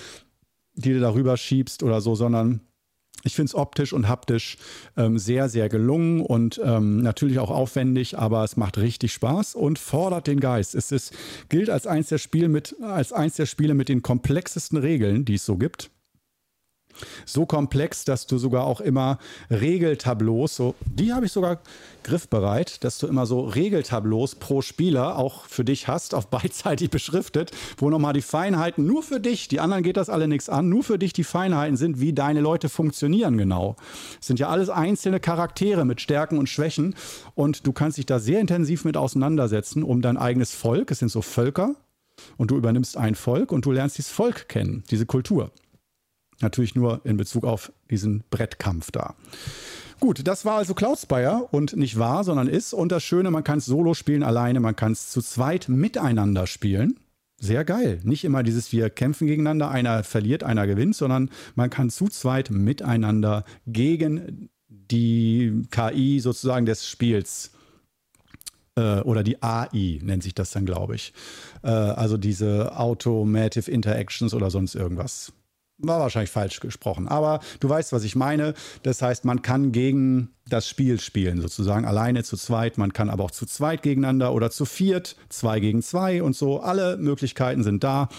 die 0.75 0.93
du 0.93 0.99
darüber 0.99 1.37
schiebst 1.37 1.83
oder 1.83 2.01
so, 2.01 2.15
sondern 2.15 2.61
ich 3.23 3.33
finde 3.33 3.49
es 3.49 3.55
optisch 3.55 3.91
und 3.91 4.07
haptisch 4.07 4.57
ähm, 4.97 5.17
sehr, 5.17 5.49
sehr 5.49 5.67
gelungen 5.67 6.21
und 6.21 6.61
ähm, 6.63 7.01
natürlich 7.01 7.39
auch 7.39 7.49
aufwendig, 7.49 8.17
aber 8.17 8.43
es 8.43 8.55
macht 8.55 8.77
richtig 8.77 9.13
Spaß 9.13 9.55
und 9.55 9.79
fordert 9.79 10.27
den 10.27 10.39
Geist. 10.39 10.75
Es 10.75 10.91
ist, 10.91 11.11
gilt 11.49 11.69
als 11.69 11.87
eins 11.87 12.09
der 12.09 12.19
Spiele 12.19 12.49
mit, 12.49 12.75
als 12.81 13.13
eins 13.13 13.35
der 13.35 13.47
Spiele 13.47 13.73
mit 13.73 13.89
den 13.89 14.03
komplexesten 14.03 14.77
Regeln, 14.77 15.25
die 15.25 15.35
es 15.35 15.45
so 15.45 15.57
gibt 15.57 15.89
so 17.25 17.45
komplex, 17.45 18.05
dass 18.05 18.27
du 18.27 18.37
sogar 18.37 18.65
auch 18.65 18.81
immer 18.81 19.17
Regeltableaus, 19.49 20.55
so, 20.55 20.75
die 20.85 21.13
habe 21.13 21.25
ich 21.25 21.31
sogar 21.31 21.59
griffbereit, 22.03 22.83
dass 22.83 22.97
du 22.97 23.07
immer 23.07 23.25
so 23.25 23.41
Regeltableaus 23.41 24.35
pro 24.35 24.61
Spieler 24.61 25.17
auch 25.17 25.45
für 25.45 25.65
dich 25.65 25.87
hast, 25.87 26.13
auf 26.13 26.27
beidseitig 26.27 26.89
beschriftet, 26.91 27.51
wo 27.77 27.89
nochmal 27.89 28.13
die 28.13 28.21
Feinheiten 28.21 28.85
nur 28.85 29.03
für 29.03 29.19
dich, 29.19 29.47
die 29.47 29.59
anderen 29.59 29.83
geht 29.83 29.97
das 29.97 30.09
alle 30.09 30.27
nichts 30.27 30.49
an, 30.49 30.69
nur 30.69 30.83
für 30.83 30.99
dich 30.99 31.13
die 31.13 31.23
Feinheiten 31.23 31.77
sind, 31.77 31.99
wie 31.99 32.13
deine 32.13 32.41
Leute 32.41 32.69
funktionieren 32.69 33.37
genau. 33.37 33.75
Es 34.19 34.27
sind 34.27 34.39
ja 34.39 34.49
alles 34.49 34.69
einzelne 34.69 35.19
Charaktere 35.19 35.85
mit 35.85 36.01
Stärken 36.01 36.37
und 36.37 36.47
Schwächen 36.47 36.95
und 37.33 37.65
du 37.65 37.73
kannst 37.73 37.97
dich 37.97 38.05
da 38.05 38.19
sehr 38.19 38.39
intensiv 38.39 38.85
mit 38.85 38.97
auseinandersetzen, 38.97 39.83
um 39.83 40.01
dein 40.01 40.17
eigenes 40.17 40.53
Volk, 40.53 40.91
es 40.91 40.99
sind 40.99 41.09
so 41.09 41.21
Völker, 41.21 41.75
und 42.37 42.51
du 42.51 42.57
übernimmst 42.57 42.97
ein 42.97 43.15
Volk 43.15 43.51
und 43.51 43.65
du 43.65 43.71
lernst 43.71 43.97
dieses 43.97 44.11
Volk 44.11 44.47
kennen, 44.47 44.83
diese 44.89 45.05
Kultur. 45.05 45.51
Natürlich 46.41 46.75
nur 46.75 47.01
in 47.05 47.17
Bezug 47.17 47.45
auf 47.45 47.71
diesen 47.89 48.23
Brettkampf 48.29 48.91
da. 48.91 49.15
Gut, 49.99 50.27
das 50.27 50.43
war 50.43 50.57
also 50.57 50.73
Cloudspire 50.73 51.47
und 51.51 51.75
nicht 51.77 51.97
wahr, 51.97 52.23
sondern 52.23 52.47
ist. 52.47 52.73
Und 52.73 52.91
das 52.91 53.03
Schöne, 53.03 53.31
man 53.31 53.43
kann 53.43 53.59
es 53.59 53.65
solo 53.65 53.93
spielen 53.93 54.23
alleine, 54.23 54.59
man 54.59 54.75
kann 54.75 54.91
es 54.91 55.09
zu 55.09 55.21
zweit 55.21 55.69
miteinander 55.69 56.47
spielen. 56.47 56.99
Sehr 57.39 57.65
geil. 57.65 57.99
Nicht 58.03 58.23
immer 58.23 58.43
dieses, 58.43 58.71
wir 58.71 58.89
kämpfen 58.89 59.27
gegeneinander, 59.27 59.69
einer 59.69 60.03
verliert, 60.03 60.43
einer 60.43 60.67
gewinnt, 60.67 60.95
sondern 60.95 61.29
man 61.55 61.69
kann 61.69 61.89
zu 61.89 62.07
zweit 62.07 62.49
miteinander 62.49 63.45
gegen 63.67 64.49
die 64.67 65.63
KI 65.71 66.19
sozusagen 66.19 66.65
des 66.65 66.87
Spiels 66.87 67.51
äh, 68.75 68.99
oder 69.01 69.23
die 69.23 69.41
AI 69.41 69.99
nennt 70.01 70.23
sich 70.23 70.35
das 70.35 70.51
dann, 70.51 70.65
glaube 70.65 70.95
ich. 70.95 71.13
Äh, 71.63 71.69
also 71.69 72.17
diese 72.17 72.77
Automative 72.77 73.69
Interactions 73.69 74.33
oder 74.33 74.49
sonst 74.49 74.75
irgendwas 74.75 75.33
war 75.77 75.99
wahrscheinlich 75.99 76.31
falsch 76.31 76.59
gesprochen, 76.59 77.07
aber 77.07 77.39
du 77.59 77.69
weißt, 77.69 77.91
was 77.91 78.03
ich 78.03 78.15
meine. 78.15 78.53
Das 78.83 79.01
heißt, 79.01 79.25
man 79.25 79.41
kann 79.41 79.71
gegen 79.71 80.29
das 80.47 80.67
Spiel 80.67 80.99
spielen, 80.99 81.41
sozusagen 81.41 81.85
alleine 81.85 82.23
zu 82.23 82.37
zweit. 82.37 82.77
Man 82.77 82.93
kann 82.93 83.09
aber 83.09 83.23
auch 83.23 83.31
zu 83.31 83.45
zweit 83.45 83.81
gegeneinander 83.81 84.33
oder 84.33 84.51
zu 84.51 84.65
viert, 84.65 85.15
zwei 85.29 85.59
gegen 85.59 85.81
zwei 85.81 86.23
und 86.23 86.35
so. 86.35 86.59
Alle 86.61 86.97
Möglichkeiten 86.97 87.63
sind 87.63 87.83
da. 87.83 88.09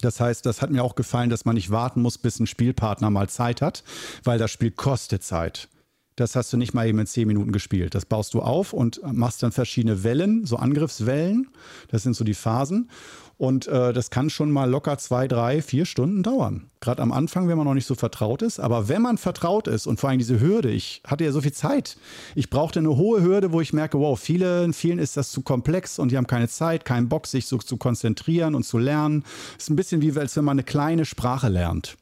Das 0.00 0.20
heißt, 0.20 0.44
das 0.46 0.62
hat 0.62 0.70
mir 0.70 0.82
auch 0.82 0.94
gefallen, 0.94 1.30
dass 1.30 1.44
man 1.44 1.54
nicht 1.54 1.70
warten 1.70 2.02
muss, 2.02 2.18
bis 2.18 2.38
ein 2.38 2.46
Spielpartner 2.46 3.10
mal 3.10 3.28
Zeit 3.28 3.62
hat, 3.62 3.82
weil 4.24 4.38
das 4.38 4.50
Spiel 4.50 4.70
kostet 4.70 5.22
Zeit. 5.22 5.68
Das 6.16 6.34
hast 6.34 6.50
du 6.50 6.56
nicht 6.56 6.72
mal 6.72 6.86
eben 6.86 6.98
in 6.98 7.06
zehn 7.06 7.28
Minuten 7.28 7.52
gespielt. 7.52 7.94
Das 7.94 8.06
baust 8.06 8.32
du 8.32 8.40
auf 8.40 8.72
und 8.72 9.00
machst 9.04 9.42
dann 9.42 9.52
verschiedene 9.52 10.02
Wellen, 10.02 10.46
so 10.46 10.56
Angriffswellen. 10.56 11.48
Das 11.88 12.02
sind 12.02 12.14
so 12.14 12.24
die 12.24 12.34
Phasen. 12.34 12.90
Und 13.38 13.66
äh, 13.66 13.92
das 13.92 14.08
kann 14.08 14.30
schon 14.30 14.50
mal 14.50 14.68
locker 14.70 14.96
zwei, 14.96 15.28
drei, 15.28 15.60
vier 15.60 15.84
Stunden 15.84 16.22
dauern. 16.22 16.70
Gerade 16.80 17.02
am 17.02 17.12
Anfang, 17.12 17.48
wenn 17.48 17.58
man 17.58 17.66
noch 17.66 17.74
nicht 17.74 17.86
so 17.86 17.94
vertraut 17.94 18.40
ist. 18.40 18.58
Aber 18.58 18.88
wenn 18.88 19.02
man 19.02 19.18
vertraut 19.18 19.68
ist 19.68 19.86
und 19.86 20.00
vor 20.00 20.08
allem 20.08 20.18
diese 20.18 20.40
Hürde, 20.40 20.70
ich 20.70 21.02
hatte 21.06 21.24
ja 21.24 21.32
so 21.32 21.42
viel 21.42 21.52
Zeit. 21.52 21.98
Ich 22.34 22.48
brauchte 22.48 22.78
eine 22.78 22.96
hohe 22.96 23.22
Hürde, 23.22 23.52
wo 23.52 23.60
ich 23.60 23.74
merke, 23.74 23.98
wow, 23.98 24.18
viele, 24.18 24.72
vielen 24.72 24.98
ist 24.98 25.18
das 25.18 25.32
zu 25.32 25.42
komplex 25.42 25.98
und 25.98 26.12
die 26.12 26.16
haben 26.16 26.26
keine 26.26 26.48
Zeit, 26.48 26.86
keinen 26.86 27.10
Bock, 27.10 27.26
sich 27.26 27.46
so 27.46 27.58
zu 27.58 27.76
konzentrieren 27.76 28.54
und 28.54 28.62
zu 28.62 28.78
lernen. 28.78 29.22
Ist 29.58 29.68
ein 29.68 29.76
bisschen 29.76 30.00
wie, 30.00 30.18
als 30.18 30.34
wenn 30.36 30.44
man 30.44 30.54
eine 30.54 30.64
kleine 30.64 31.04
Sprache 31.04 31.48
lernt. 31.48 31.98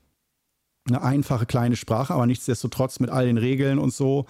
Eine 0.87 1.03
einfache 1.03 1.47
kleine 1.47 1.75
Sprache, 1.75 2.15
aber 2.15 2.27
nichtsdestotrotz 2.27 3.01
mit 3.01 3.11
all 3.11 3.27
den 3.27 3.39
Regeln 3.39 3.81
und 3.81 3.93
so 3.93 4.27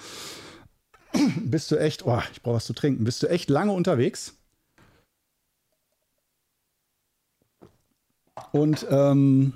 bist 1.45 1.71
du 1.71 1.77
echt, 1.77 2.07
oh, 2.07 2.23
ich 2.33 2.41
brauche 2.41 2.57
was 2.57 2.65
zu 2.65 2.73
trinken, 2.73 3.05
bist 3.05 3.23
du 3.23 3.27
echt 3.29 3.51
lange 3.51 3.73
unterwegs 3.73 4.35
Und 8.53 8.87
ähm, 8.91 9.55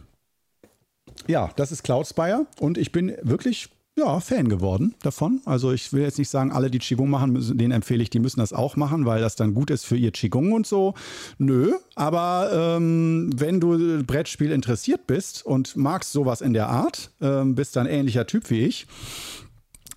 ja, 1.27 1.51
das 1.57 1.73
ist 1.73 1.83
Cloudspire 1.83 2.47
und 2.61 2.79
ich 2.79 2.93
bin 2.93 3.17
wirklich 3.23 3.71
ja, 3.99 4.21
Fan 4.21 4.49
geworden 4.49 4.95
davon. 5.03 5.41
Also 5.45 5.73
ich 5.73 5.93
will 5.93 6.03
jetzt 6.03 6.19
nicht 6.19 6.29
sagen, 6.29 6.53
alle, 6.53 6.71
die 6.71 6.79
Qigong 6.79 7.11
machen, 7.11 7.59
denen 7.59 7.73
empfehle 7.73 8.03
ich, 8.03 8.11
die 8.11 8.21
müssen 8.21 8.41
das 8.41 8.53
auch 8.53 8.77
machen, 8.77 9.05
weil 9.05 9.21
das 9.21 9.35
dann 9.35 9.55
gut 9.55 9.71
ist 9.71 9.85
für 9.85 9.97
ihr 9.97 10.13
Qigong 10.13 10.53
und 10.53 10.67
so. 10.67 10.95
Nö, 11.39 11.75
aber 11.97 12.77
ähm, 12.77 13.31
wenn 13.37 13.61
du 13.61 14.05
Brettspiel 14.05 14.53
interessiert 14.53 15.07
bist 15.07 15.45
und 15.45 15.77
magst 15.77 16.13
sowas 16.13 16.41
in 16.41 16.53
der 16.53 16.69
Art, 16.69 17.11
ähm, 17.21 17.57
bist 17.57 17.75
dann 17.75 17.87
ähnlicher 17.87 18.27
Typ 18.27 18.49
wie 18.51 18.65
ich, 18.65 18.87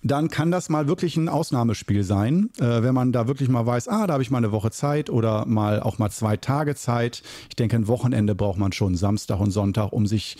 dann 0.02 0.28
kann 0.28 0.50
das 0.50 0.68
mal 0.68 0.88
wirklich 0.88 1.16
ein 1.16 1.28
Ausnahmespiel 1.28 2.02
sein, 2.02 2.50
äh, 2.58 2.82
wenn 2.82 2.94
man 2.94 3.12
da 3.12 3.28
wirklich 3.28 3.48
mal 3.48 3.64
weiß, 3.64 3.88
ah, 3.88 4.06
da 4.06 4.14
habe 4.14 4.22
ich 4.22 4.30
mal 4.30 4.38
eine 4.38 4.52
Woche 4.52 4.70
Zeit 4.70 5.10
oder 5.10 5.46
mal 5.46 5.80
auch 5.80 5.98
mal 5.98 6.10
zwei 6.10 6.36
Tage 6.36 6.74
Zeit. 6.74 7.22
Ich 7.48 7.56
denke, 7.56 7.76
ein 7.76 7.88
Wochenende 7.88 8.34
braucht 8.34 8.58
man 8.58 8.72
schon 8.72 8.96
Samstag 8.96 9.38
und 9.40 9.52
Sonntag, 9.52 9.92
um 9.92 10.06
sich 10.06 10.36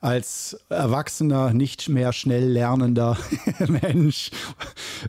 als 0.00 0.58
erwachsener, 0.70 1.52
nicht 1.52 1.88
mehr 1.88 2.12
schnell 2.12 2.48
lernender 2.48 3.18
Mensch 3.82 4.30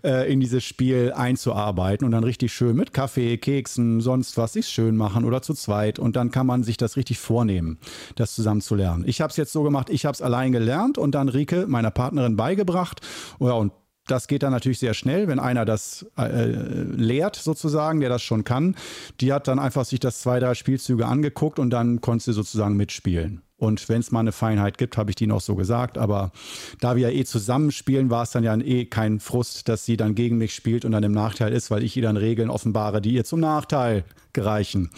äh, 0.04 0.32
in 0.32 0.40
dieses 0.40 0.64
Spiel 0.64 1.14
einzuarbeiten 1.16 2.06
und 2.06 2.12
dann 2.12 2.24
richtig 2.24 2.52
schön 2.52 2.76
mit 2.76 2.94
Kaffee, 2.94 3.38
Keksen, 3.38 4.02
sonst 4.02 4.38
was 4.38 4.54
sich 4.54 4.68
schön 4.68 4.98
machen 4.98 5.24
oder 5.24 5.42
zu 5.42 5.54
zweit 5.54 5.98
und 6.00 6.16
dann 6.16 6.32
kann 6.32 6.46
man 6.46 6.64
sich 6.64 6.76
das 6.76 6.98
richtig 6.98 7.20
vornehmen, 7.20 7.78
das 8.16 8.36
zusammen 8.36 8.62
zu 8.62 8.76
lernen. 8.76 9.04
Ich 9.08 9.22
habe 9.22 9.32
es 9.32 9.38
jetzt 9.38 9.54
so 9.54 9.64
gemacht, 9.64 9.90
ich 9.90 10.06
habe 10.06 10.14
es 10.14 10.22
allein 10.22 10.52
gelernt 10.52 10.98
und 10.98 11.16
dann 11.16 11.30
Rike, 11.30 11.68
meiner 11.68 11.92
Partnerin, 11.92 12.36
beigebracht. 12.36 13.02
Ja, 13.40 13.54
und 13.54 13.72
das 14.12 14.28
geht 14.28 14.44
dann 14.44 14.52
natürlich 14.52 14.80
sehr 14.80 14.94
schnell, 14.94 15.28
wenn 15.28 15.40
einer 15.40 15.66
das 15.66 16.06
äh, 16.18 16.48
lehrt, 16.48 17.38
sozusagen, 17.38 18.02
der 18.02 18.10
das 18.10 18.22
schon 18.22 18.44
kann. 18.44 18.76
Die 19.22 19.32
hat 19.32 19.48
dann 19.48 19.58
einfach 19.58 19.86
sich 19.86 20.00
das 20.00 20.22
zwei, 20.22 20.40
drei 20.40 20.54
Spielzüge 20.54 21.06
angeguckt 21.06 21.60
und 21.60 21.70
dann 21.70 22.02
konnte 22.02 22.26
sie 22.26 22.34
sozusagen 22.34 22.76
mitspielen. 22.76 23.42
Und 23.62 23.88
wenn 23.90 24.02
es 24.02 24.12
mal 24.12 24.22
eine 24.22 24.32
Feinheit 24.32 24.80
gibt, 24.80 24.98
habe 24.98 25.12
ich 25.12 25.16
die 25.16 25.28
noch 25.28 25.40
so 25.40 25.56
gesagt. 25.56 26.00
Aber 26.00 26.32
da 26.80 26.96
wir 26.96 27.10
ja 27.10 27.16
eh 27.16 27.24
zusammenspielen, 27.24 28.10
war 28.10 28.24
es 28.24 28.32
dann 28.32 28.44
ja 28.44 28.56
eh 28.58 28.86
kein 28.86 29.20
Frust, 29.20 29.70
dass 29.70 29.86
sie 29.86 29.98
dann 29.98 30.16
gegen 30.16 30.40
mich 30.40 30.56
spielt 30.56 30.84
und 30.84 30.92
dann 30.92 31.04
im 31.04 31.12
Nachteil 31.12 31.54
ist, 31.54 31.70
weil 31.70 31.84
ich 31.84 31.96
ihr 31.96 32.02
dann 32.02 32.18
Regeln 32.18 32.50
offenbare, 32.50 33.02
die 33.02 33.14
ihr 33.14 33.24
zum 33.24 33.40
Nachteil 33.40 34.04
gereichen. 34.34 34.90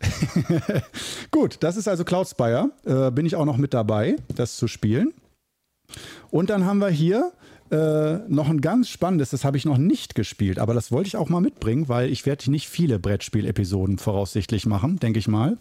Gut, 1.30 1.58
das 1.60 1.76
ist 1.76 1.86
also 1.86 2.04
Cloudspire. 2.04 2.70
Äh, 2.84 3.12
bin 3.12 3.24
ich 3.24 3.36
auch 3.36 3.44
noch 3.44 3.56
mit 3.56 3.72
dabei, 3.72 4.16
das 4.34 4.56
zu 4.56 4.66
spielen. 4.66 5.14
Und 6.30 6.50
dann 6.50 6.66
haben 6.66 6.78
wir 6.78 6.88
hier 6.88 7.32
äh, 7.72 8.18
noch 8.28 8.50
ein 8.50 8.60
ganz 8.60 8.90
spannendes, 8.90 9.30
das 9.30 9.46
habe 9.46 9.56
ich 9.56 9.64
noch 9.64 9.78
nicht 9.78 10.14
gespielt, 10.14 10.58
aber 10.58 10.74
das 10.74 10.92
wollte 10.92 11.06
ich 11.06 11.16
auch 11.16 11.30
mal 11.30 11.40
mitbringen, 11.40 11.88
weil 11.88 12.10
ich 12.10 12.26
werde 12.26 12.50
nicht 12.50 12.68
viele 12.68 12.98
Brettspiel-Episoden 12.98 13.96
voraussichtlich 13.96 14.66
machen, 14.66 14.98
denke 14.98 15.18
ich 15.18 15.26
mal. 15.26 15.56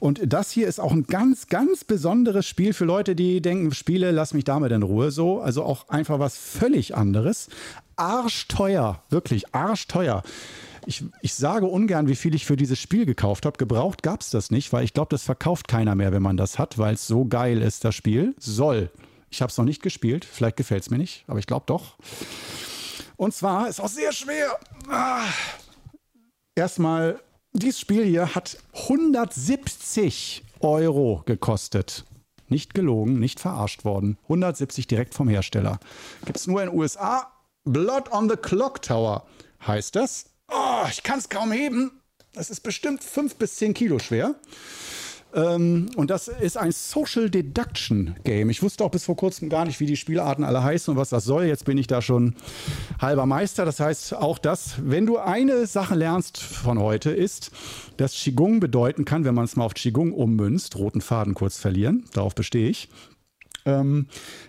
Und 0.00 0.20
das 0.24 0.50
hier 0.50 0.66
ist 0.66 0.80
auch 0.80 0.92
ein 0.92 1.04
ganz, 1.04 1.48
ganz 1.48 1.84
besonderes 1.84 2.46
Spiel 2.46 2.72
für 2.72 2.86
Leute, 2.86 3.14
die 3.14 3.42
denken, 3.42 3.70
Spiele, 3.72 4.12
lass 4.12 4.32
mich 4.32 4.44
damit 4.44 4.72
in 4.72 4.82
Ruhe 4.82 5.10
so. 5.10 5.40
Also 5.40 5.62
auch 5.62 5.90
einfach 5.90 6.18
was 6.18 6.38
völlig 6.38 6.96
anderes. 6.96 7.50
Arschteuer, 7.96 9.02
wirklich 9.10 9.54
arschteuer. 9.54 10.22
Ich, 10.86 11.04
ich 11.20 11.34
sage 11.34 11.66
ungern, 11.66 12.08
wie 12.08 12.16
viel 12.16 12.34
ich 12.34 12.46
für 12.46 12.56
dieses 12.56 12.80
Spiel 12.80 13.04
gekauft 13.04 13.44
habe. 13.44 13.58
Gebraucht 13.58 14.02
gab 14.02 14.22
es 14.22 14.30
das 14.30 14.50
nicht, 14.50 14.72
weil 14.72 14.84
ich 14.84 14.94
glaube, 14.94 15.10
das 15.10 15.22
verkauft 15.22 15.68
keiner 15.68 15.94
mehr, 15.94 16.12
wenn 16.12 16.22
man 16.22 16.38
das 16.38 16.58
hat, 16.58 16.78
weil 16.78 16.94
es 16.94 17.06
so 17.06 17.26
geil 17.26 17.60
ist, 17.60 17.84
das 17.84 17.94
Spiel. 17.94 18.34
Soll 18.38 18.90
ich 19.32 19.40
habe 19.40 19.50
es 19.50 19.56
noch 19.56 19.64
nicht 19.64 19.82
gespielt. 19.82 20.24
Vielleicht 20.24 20.56
gefällt 20.56 20.82
es 20.82 20.90
mir 20.90 20.98
nicht, 20.98 21.24
aber 21.26 21.38
ich 21.38 21.46
glaube 21.46 21.64
doch. 21.66 21.96
Und 23.16 23.34
zwar 23.34 23.68
ist 23.68 23.80
auch 23.80 23.88
sehr 23.88 24.12
schwer. 24.12 24.58
Ah. 24.88 25.24
Erstmal, 26.54 27.18
dieses 27.52 27.80
Spiel 27.80 28.04
hier 28.04 28.34
hat 28.34 28.58
170 28.74 30.44
Euro 30.60 31.22
gekostet. 31.24 32.04
Nicht 32.48 32.74
gelogen, 32.74 33.18
nicht 33.18 33.40
verarscht 33.40 33.86
worden. 33.86 34.18
170 34.24 34.86
direkt 34.86 35.14
vom 35.14 35.28
Hersteller. 35.28 35.80
Gibt 36.26 36.36
es 36.36 36.46
nur 36.46 36.62
in 36.62 36.68
den 36.68 36.78
USA. 36.78 37.32
Blood 37.64 38.12
on 38.12 38.28
the 38.28 38.36
Clock 38.36 38.82
Tower 38.82 39.26
heißt 39.66 39.96
das. 39.96 40.26
Oh, 40.48 40.84
ich 40.90 41.02
kann 41.02 41.18
es 41.18 41.30
kaum 41.30 41.52
heben. 41.52 42.02
Das 42.34 42.50
ist 42.50 42.60
bestimmt 42.60 43.02
5 43.02 43.36
bis 43.36 43.56
10 43.56 43.72
Kilo 43.72 43.98
schwer. 43.98 44.34
Ähm, 45.34 45.90
und 45.96 46.10
das 46.10 46.28
ist 46.28 46.56
ein 46.56 46.72
Social 46.72 47.30
Deduction 47.30 48.16
Game. 48.24 48.50
Ich 48.50 48.62
wusste 48.62 48.84
auch 48.84 48.90
bis 48.90 49.04
vor 49.04 49.16
kurzem 49.16 49.48
gar 49.48 49.64
nicht, 49.64 49.80
wie 49.80 49.86
die 49.86 49.96
Spielarten 49.96 50.44
alle 50.44 50.62
heißen 50.62 50.92
und 50.92 50.98
was 50.98 51.08
das 51.08 51.24
soll. 51.24 51.44
Jetzt 51.44 51.64
bin 51.64 51.78
ich 51.78 51.86
da 51.86 52.02
schon 52.02 52.34
halber 53.00 53.26
Meister. 53.26 53.64
Das 53.64 53.80
heißt 53.80 54.14
auch 54.14 54.38
das, 54.38 54.74
wenn 54.82 55.06
du 55.06 55.18
eine 55.18 55.66
Sache 55.66 55.94
lernst 55.94 56.38
von 56.38 56.78
heute, 56.78 57.10
ist, 57.10 57.50
dass 57.96 58.12
Qigong 58.12 58.60
bedeuten 58.60 59.04
kann, 59.04 59.24
wenn 59.24 59.34
man 59.34 59.44
es 59.44 59.56
mal 59.56 59.64
auf 59.64 59.74
Qigong 59.74 60.12
ummünzt, 60.12 60.76
roten 60.76 61.00
Faden 61.00 61.34
kurz 61.34 61.58
verlieren, 61.58 62.04
darauf 62.12 62.34
bestehe 62.34 62.68
ich, 62.68 62.88
ähm, 63.64 64.06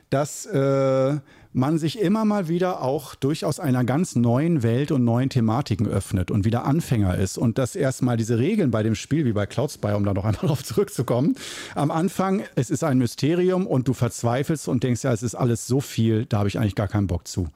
dass 0.09 0.45
äh, 0.45 1.17
man 1.53 1.77
sich 1.77 1.99
immer 1.99 2.25
mal 2.25 2.47
wieder 2.47 2.81
auch 2.81 3.15
durchaus 3.15 3.59
einer 3.59 3.83
ganz 3.83 4.15
neuen 4.15 4.63
Welt 4.63 4.91
und 4.91 5.03
neuen 5.03 5.29
Thematiken 5.29 5.87
öffnet 5.87 6.31
und 6.31 6.45
wieder 6.45 6.65
Anfänger 6.65 7.17
ist 7.17 7.37
und 7.37 7.57
dass 7.57 7.75
erstmal 7.75 8.17
diese 8.17 8.39
Regeln 8.39 8.71
bei 8.71 8.83
dem 8.83 8.95
Spiel, 8.95 9.25
wie 9.25 9.33
bei 9.33 9.45
Cloudspire, 9.45 9.95
um 9.95 10.03
da 10.03 10.13
noch 10.13 10.25
einmal 10.25 10.41
drauf 10.47 10.63
zurückzukommen, 10.63 11.35
am 11.75 11.91
Anfang, 11.91 12.43
es 12.55 12.69
ist 12.69 12.83
ein 12.83 12.97
Mysterium 12.97 13.67
und 13.67 13.87
du 13.87 13.93
verzweifelst 13.93 14.67
und 14.67 14.83
denkst, 14.83 15.03
ja, 15.03 15.13
es 15.13 15.23
ist 15.23 15.35
alles 15.35 15.67
so 15.67 15.79
viel, 15.79 16.25
da 16.25 16.39
habe 16.39 16.49
ich 16.49 16.57
eigentlich 16.57 16.75
gar 16.75 16.87
keinen 16.87 17.07
Bock 17.07 17.27
zu. 17.27 17.47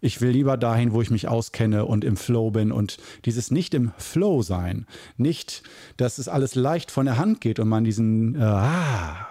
Ich 0.00 0.20
will 0.20 0.30
lieber 0.30 0.56
dahin, 0.58 0.92
wo 0.92 1.00
ich 1.00 1.10
mich 1.10 1.28
auskenne 1.28 1.86
und 1.86 2.04
im 2.04 2.16
Flow 2.16 2.50
bin 2.50 2.72
und 2.72 2.98
dieses 3.24 3.50
nicht 3.50 3.72
im 3.72 3.92
Flow 3.96 4.42
sein, 4.42 4.86
nicht, 5.16 5.62
dass 5.96 6.18
es 6.18 6.28
alles 6.28 6.54
leicht 6.54 6.90
von 6.90 7.06
der 7.06 7.16
Hand 7.16 7.40
geht 7.40 7.58
und 7.58 7.68
man 7.68 7.84
diesen, 7.84 8.34
äh, 8.34 8.42
ah, 8.42 9.26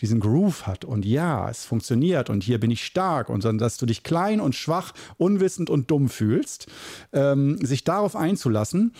diesen 0.00 0.20
Groove 0.20 0.66
hat 0.66 0.84
und 0.84 1.04
ja, 1.04 1.48
es 1.50 1.64
funktioniert 1.64 2.30
und 2.30 2.42
hier 2.42 2.60
bin 2.60 2.70
ich 2.70 2.84
stark 2.84 3.28
und 3.28 3.42
sondern 3.42 3.58
dass 3.58 3.76
du 3.76 3.86
dich 3.86 4.02
klein 4.02 4.40
und 4.40 4.54
schwach, 4.54 4.92
unwissend 5.16 5.70
und 5.70 5.90
dumm 5.90 6.08
fühlst, 6.08 6.66
ähm, 7.12 7.58
sich 7.64 7.84
darauf 7.84 8.16
einzulassen. 8.16 8.92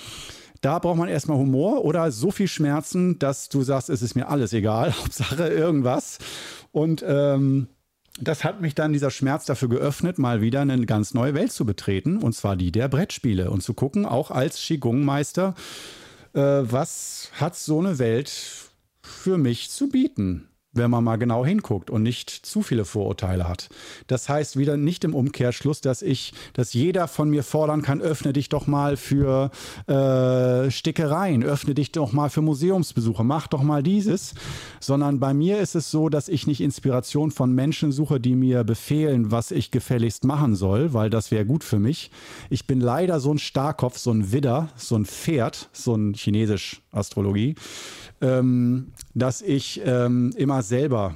Da 0.61 0.79
braucht 0.81 0.99
man 0.99 1.09
erstmal 1.09 1.39
Humor 1.39 1.85
oder 1.85 2.11
so 2.11 2.31
viel 2.31 2.49
Schmerzen, 2.49 3.19
dass 3.19 3.49
du 3.49 3.63
sagst, 3.63 3.91
es 3.91 4.03
ist 4.03 4.17
mir 4.17 4.29
alles 4.29 4.53
egal, 4.53 4.93
Hauptsache 4.99 5.49
irgendwas. 5.49 6.19
Und 6.73 7.05
ähm, 7.07 7.69
das 8.21 8.43
hat 8.43 8.61
mich 8.61 8.75
dann 8.75 8.93
dieser 8.93 9.11
Schmerz 9.11 9.45
dafür 9.45 9.69
geöffnet, 9.69 10.19
mal 10.19 10.41
wieder 10.41 10.61
eine 10.61 10.85
ganz 10.87 11.15
neue 11.15 11.35
Welt 11.35 11.53
zu 11.53 11.65
betreten, 11.65 12.17
und 12.19 12.33
zwar 12.33 12.57
die 12.57 12.73
der 12.73 12.89
Brettspiele 12.89 13.51
und 13.51 13.63
zu 13.63 13.75
gucken, 13.75 14.05
auch 14.05 14.33
als 14.33 14.59
Qigong-Meister, 14.59 15.55
äh, 16.35 16.41
was 16.41 17.31
hat 17.35 17.55
so 17.55 17.79
eine 17.79 18.01
Welt 18.01 18.33
für 19.03 19.39
mich 19.39 19.71
zu 19.71 19.89
bieten? 19.89 20.49
Wenn 20.79 20.91
man 20.91 21.05
mal 21.05 21.17
genau 21.17 21.45
hinguckt 21.45 21.91
und 21.91 22.03
nicht 22.03 22.31
zu 22.31 22.63
viele 22.63 22.85
Vorurteile 22.85 23.49
hat. 23.49 23.69
Das 24.07 24.29
heißt 24.29 24.57
wieder 24.57 24.77
nicht 24.77 25.05
im 25.05 25.15
Umkehrschluss, 25.15 25.81
dass 25.81 26.03
ich, 26.03 26.33
dass 26.53 26.73
jeder 26.73 27.09
von 27.09 27.29
mir 27.29 27.43
fordern 27.43 27.83
kann, 27.83 28.01
öffne 28.01 28.33
dich 28.33 28.49
doch 28.49 28.67
mal 28.67 28.97
für 28.97 29.51
äh, 29.87 30.71
Stickereien, 30.71 31.43
öffne 31.43 31.75
dich 31.75 31.93
doch 31.93 32.13
mal 32.13 32.31
für 32.31 32.43
Museumsbesuche, 32.43 33.25
mach 33.25 33.49
doch 33.49 33.63
mal 33.63 33.83
dieses, 33.83 34.35
sondern 34.81 35.21
bei 35.21 35.35
mir 35.35 35.59
ist 35.59 35.75
es 35.75 35.91
so, 35.91 36.09
dass 36.09 36.29
ich 36.29 36.47
nicht 36.47 36.61
Inspiration 36.61 37.31
von 37.31 37.53
Menschen 37.53 37.93
suche, 37.93 38.21
die 38.21 38.35
mir 38.35 38.65
befehlen, 38.65 39.31
was 39.31 39.51
ich 39.51 39.71
gefälligst 39.71 40.25
machen 40.25 40.55
soll, 40.55 40.95
weil 40.95 41.11
das 41.11 41.31
wäre 41.31 41.45
gut 41.45 41.65
für 41.65 41.79
mich. 41.79 42.11
Ich 42.51 42.67
bin 42.67 42.81
leider 42.81 43.21
so 43.21 43.33
ein 43.33 43.39
Starkopf, 43.39 43.99
so 43.99 44.11
ein 44.13 44.33
Widder, 44.33 44.69
so 44.77 44.97
ein 44.97 45.05
Pferd, 45.05 45.69
so 45.73 45.95
ein 45.95 46.15
chinesisch 46.15 46.83
Astrologie 46.91 47.55
ähm, 48.21 48.93
dass 49.15 49.43
ich 49.43 49.81
ähm, 49.85 50.33
immer 50.37 50.63
selber 50.63 51.15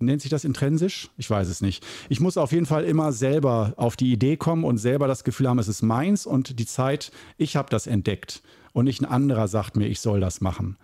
Nennt 0.00 0.22
sich 0.22 0.30
das 0.30 0.44
intrinsisch? 0.44 1.08
Ich 1.16 1.30
weiß 1.30 1.48
es 1.48 1.60
nicht. 1.62 1.86
Ich 2.08 2.20
muss 2.20 2.36
auf 2.36 2.50
jeden 2.52 2.66
Fall 2.66 2.84
immer 2.84 3.12
selber 3.12 3.72
auf 3.76 3.96
die 3.96 4.12
Idee 4.12 4.36
kommen 4.36 4.64
und 4.64 4.76
selber 4.76 5.06
das 5.06 5.22
Gefühl 5.22 5.48
haben, 5.48 5.60
es 5.60 5.68
ist 5.68 5.82
meins 5.82 6.26
und 6.26 6.58
die 6.58 6.66
Zeit, 6.66 7.12
ich 7.38 7.56
habe 7.56 7.70
das 7.70 7.86
entdeckt 7.86 8.42
und 8.72 8.84
nicht 8.84 9.00
ein 9.00 9.06
anderer 9.06 9.46
sagt 9.46 9.76
mir, 9.76 9.86
ich 9.86 10.00
soll 10.00 10.20
das 10.20 10.40
machen. 10.40 10.76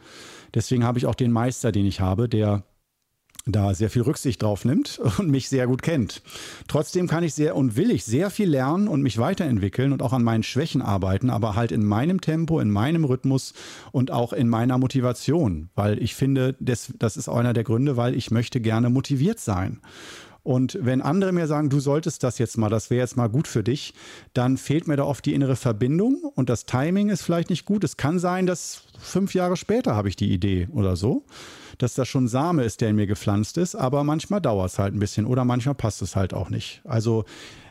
Deswegen 0.54 0.84
habe 0.84 0.98
ich 0.98 1.06
auch 1.06 1.16
den 1.16 1.32
Meister, 1.32 1.72
den 1.72 1.86
ich 1.86 2.00
habe, 2.00 2.28
der 2.28 2.62
da 3.46 3.74
sehr 3.74 3.90
viel 3.90 4.02
Rücksicht 4.02 4.42
drauf 4.42 4.64
nimmt 4.64 5.00
und 5.18 5.30
mich 5.30 5.48
sehr 5.48 5.66
gut 5.66 5.82
kennt. 5.82 6.22
Trotzdem 6.68 7.06
kann 7.06 7.24
ich 7.24 7.34
sehr 7.34 7.56
und 7.56 7.76
will 7.76 7.90
ich 7.90 8.04
sehr 8.04 8.30
viel 8.30 8.48
lernen 8.48 8.88
und 8.88 9.02
mich 9.02 9.18
weiterentwickeln 9.18 9.92
und 9.92 10.02
auch 10.02 10.12
an 10.12 10.22
meinen 10.22 10.42
Schwächen 10.42 10.82
arbeiten, 10.82 11.30
aber 11.30 11.56
halt 11.56 11.72
in 11.72 11.84
meinem 11.84 12.20
Tempo, 12.20 12.60
in 12.60 12.70
meinem 12.70 13.04
Rhythmus 13.04 13.54
und 13.92 14.10
auch 14.10 14.32
in 14.32 14.48
meiner 14.48 14.78
Motivation, 14.78 15.70
weil 15.74 16.02
ich 16.02 16.14
finde, 16.14 16.56
das, 16.60 16.92
das 16.98 17.16
ist 17.16 17.28
einer 17.28 17.52
der 17.52 17.64
Gründe, 17.64 17.96
weil 17.96 18.14
ich 18.14 18.30
möchte 18.30 18.60
gerne 18.60 18.90
motiviert 18.90 19.40
sein. 19.40 19.80
Und 20.42 20.78
wenn 20.80 21.02
andere 21.02 21.32
mir 21.32 21.46
sagen, 21.46 21.68
du 21.68 21.80
solltest 21.80 22.22
das 22.22 22.38
jetzt 22.38 22.56
mal, 22.56 22.70
das 22.70 22.88
wäre 22.88 23.02
jetzt 23.02 23.16
mal 23.16 23.28
gut 23.28 23.46
für 23.46 23.62
dich, 23.62 23.92
dann 24.32 24.56
fehlt 24.56 24.88
mir 24.88 24.96
da 24.96 25.04
oft 25.04 25.24
die 25.26 25.34
innere 25.34 25.54
Verbindung 25.54 26.22
und 26.34 26.48
das 26.48 26.64
Timing 26.64 27.10
ist 27.10 27.22
vielleicht 27.22 27.50
nicht 27.50 27.66
gut. 27.66 27.84
Es 27.84 27.98
kann 27.98 28.18
sein, 28.18 28.46
dass 28.46 28.84
fünf 28.98 29.34
Jahre 29.34 29.58
später 29.58 29.94
habe 29.94 30.08
ich 30.08 30.16
die 30.16 30.32
Idee 30.32 30.68
oder 30.72 30.96
so 30.96 31.24
dass 31.82 31.94
das 31.94 32.08
schon 32.08 32.28
Same 32.28 32.64
ist, 32.64 32.80
der 32.80 32.90
in 32.90 32.96
mir 32.96 33.06
gepflanzt 33.06 33.58
ist, 33.58 33.74
aber 33.74 34.04
manchmal 34.04 34.40
dauert 34.40 34.70
es 34.70 34.78
halt 34.78 34.94
ein 34.94 35.00
bisschen 35.00 35.26
oder 35.26 35.44
manchmal 35.44 35.74
passt 35.74 36.02
es 36.02 36.16
halt 36.16 36.34
auch 36.34 36.50
nicht. 36.50 36.82
Also 36.84 37.24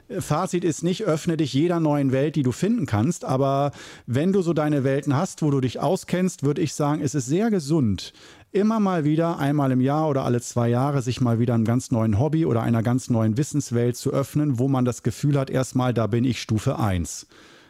äh, 0.09 0.21
Fazit 0.21 0.63
ist 0.63 0.83
nicht, 0.83 1.03
öffne 1.03 1.37
dich 1.37 1.53
jeder 1.53 1.79
neuen 1.79 2.11
Welt, 2.11 2.35
die 2.35 2.43
du 2.43 2.51
finden 2.51 2.85
kannst, 2.85 3.25
aber 3.25 3.71
wenn 4.05 4.33
du 4.33 4.41
so 4.41 4.53
deine 4.53 4.83
Welten 4.83 5.15
hast, 5.15 5.41
wo 5.41 5.51
du 5.51 5.61
dich 5.61 5.79
auskennst, 5.79 6.43
würde 6.43 6.61
ich 6.61 6.73
sagen, 6.73 7.01
es 7.01 7.15
ist 7.15 7.27
sehr 7.27 7.49
gesund, 7.49 8.13
immer 8.51 8.79
mal 8.79 9.03
wieder, 9.03 9.37
einmal 9.37 9.71
im 9.71 9.81
Jahr 9.81 10.09
oder 10.09 10.25
alle 10.25 10.41
zwei 10.41 10.69
Jahre, 10.69 11.01
sich 11.01 11.21
mal 11.21 11.39
wieder 11.39 11.53
einem 11.53 11.65
ganz 11.65 11.91
neuen 11.91 12.19
Hobby 12.19 12.45
oder 12.45 12.63
einer 12.63 12.83
ganz 12.83 13.09
neuen 13.09 13.37
Wissenswelt 13.37 13.95
zu 13.95 14.11
öffnen, 14.11 14.59
wo 14.59 14.67
man 14.67 14.85
das 14.85 15.03
Gefühl 15.03 15.37
hat, 15.37 15.49
erstmal, 15.49 15.93
da 15.93 16.07
bin 16.07 16.23
ich 16.23 16.41
Stufe 16.41 16.79
1. 16.79 17.27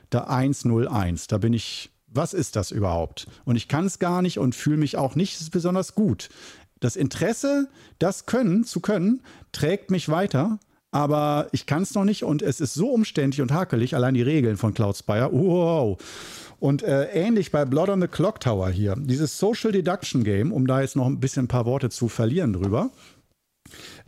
Da 0.09 0.23
101, 0.23 1.27
da 1.27 1.37
bin 1.37 1.53
ich, 1.53 1.91
was 2.11 2.33
ist 2.33 2.55
das 2.55 2.71
überhaupt? 2.71 3.27
Und 3.45 3.55
ich 3.55 3.67
kann 3.67 3.85
es 3.85 3.99
gar 3.99 4.21
nicht 4.21 4.39
und 4.39 4.55
fühle 4.55 4.77
mich 4.77 4.97
auch 4.97 5.15
nicht 5.15 5.51
besonders 5.51 5.95
gut. 5.95 6.29
Das 6.79 6.95
Interesse, 6.95 7.67
das 7.99 8.25
können 8.25 8.63
zu 8.63 8.79
können, 8.79 9.21
trägt 9.51 9.91
mich 9.91 10.09
weiter, 10.09 10.59
aber 10.91 11.47
ich 11.51 11.65
kann 11.65 11.83
es 11.83 11.93
noch 11.93 12.05
nicht 12.05 12.23
und 12.23 12.41
es 12.41 12.61
ist 12.61 12.73
so 12.73 12.89
umständlich 12.91 13.41
und 13.41 13.51
hakelig, 13.51 13.95
allein 13.95 14.13
die 14.13 14.21
Regeln 14.21 14.57
von 14.57 14.73
Cloud 14.73 14.97
Spire. 14.97 15.29
Wow. 15.31 15.97
Und 16.59 16.83
äh, 16.83 17.05
ähnlich 17.11 17.51
bei 17.51 17.65
Blood 17.65 17.89
on 17.89 18.01
the 18.01 18.07
Clock 18.07 18.39
Tower 18.39 18.69
hier, 18.69 18.95
dieses 18.97 19.37
Social 19.37 19.71
Deduction 19.71 20.23
Game, 20.23 20.51
um 20.51 20.67
da 20.67 20.81
jetzt 20.81 20.95
noch 20.95 21.05
ein 21.05 21.19
bisschen 21.19 21.45
ein 21.45 21.47
paar 21.47 21.65
Worte 21.65 21.89
zu 21.89 22.09
verlieren 22.09 22.53
drüber. 22.53 22.91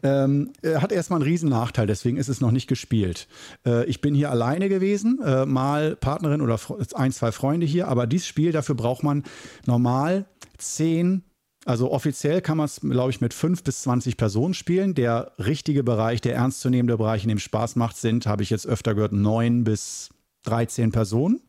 Ähm, 0.04 0.52
äh, 0.62 0.76
hat 0.76 0.92
erstmal 0.92 1.18
einen 1.18 1.30
riesen 1.30 1.50
Nachteil, 1.50 1.88
deswegen 1.88 2.18
ist 2.18 2.28
es 2.28 2.42
noch 2.42 2.52
nicht 2.52 2.68
gespielt. 2.68 3.28
Äh, 3.66 3.86
ich 3.86 4.02
bin 4.02 4.16
hier 4.16 4.32
alleine 4.32 4.70
gewesen, 4.70 5.20
äh, 5.24 5.46
mal 5.46 5.96
Partnerin 5.96 6.42
oder 6.42 6.60
ein, 6.96 7.12
zwei 7.12 7.32
Freunde 7.32 7.66
hier, 7.66 7.88
aber 7.88 8.08
dieses 8.08 8.28
Spiel, 8.28 8.52
dafür 8.52 8.76
braucht 8.76 9.04
man 9.04 9.24
normal 9.66 10.26
zehn 10.58 11.24
also 11.66 11.92
offiziell 11.92 12.42
kann 12.42 12.58
man 12.58 12.66
es, 12.66 12.80
glaube 12.82 13.12
ich, 13.12 13.22
mit 13.22 13.36
fünf 13.36 13.64
bis 13.64 13.84
zwanzig 13.84 14.18
Personen 14.18 14.56
spielen. 14.56 14.96
Der 14.96 15.34
richtige 15.38 15.84
Bereich, 15.84 16.20
der 16.20 16.34
ernstzunehmende 16.34 16.98
Bereich, 16.98 17.22
in 17.24 17.30
dem 17.30 17.40
Spaß 17.40 17.76
macht, 17.76 17.98
sind, 17.98 18.26
habe 18.26 18.42
ich 18.42 18.50
jetzt 18.50 18.66
öfter 18.66 18.96
gehört, 18.96 19.14
neun 19.14 19.64
bis 19.64 20.10
13 20.44 20.92
Personen. 20.92 21.40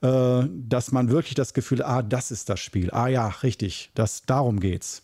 Äh, 0.00 0.44
dass 0.52 0.92
man 0.92 1.10
wirklich 1.10 1.34
das 1.34 1.52
Gefühl, 1.52 1.82
ah, 1.82 2.02
das 2.02 2.30
ist 2.30 2.48
das 2.48 2.60
Spiel. 2.60 2.92
Ah 2.92 3.08
ja, 3.08 3.26
richtig, 3.42 3.90
das, 3.94 4.22
darum 4.22 4.60
geht's. 4.60 5.02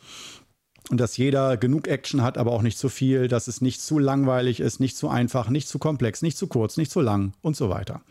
Und 0.90 1.00
dass 1.00 1.16
jeder 1.16 1.56
genug 1.56 1.88
Action 1.88 2.22
hat, 2.22 2.36
aber 2.36 2.52
auch 2.52 2.62
nicht 2.62 2.78
zu 2.78 2.88
viel, 2.88 3.26
dass 3.28 3.48
es 3.48 3.60
nicht 3.60 3.80
zu 3.80 3.98
langweilig 3.98 4.60
ist, 4.60 4.80
nicht 4.80 4.96
zu 4.96 5.08
einfach, 5.08 5.48
nicht 5.48 5.66
zu 5.66 5.78
komplex, 5.78 6.20
nicht 6.20 6.36
zu 6.36 6.46
kurz, 6.46 6.76
nicht 6.76 6.90
zu 6.90 7.00
lang 7.00 7.32
und 7.40 7.56
so 7.56 7.70
weiter. 7.70 8.02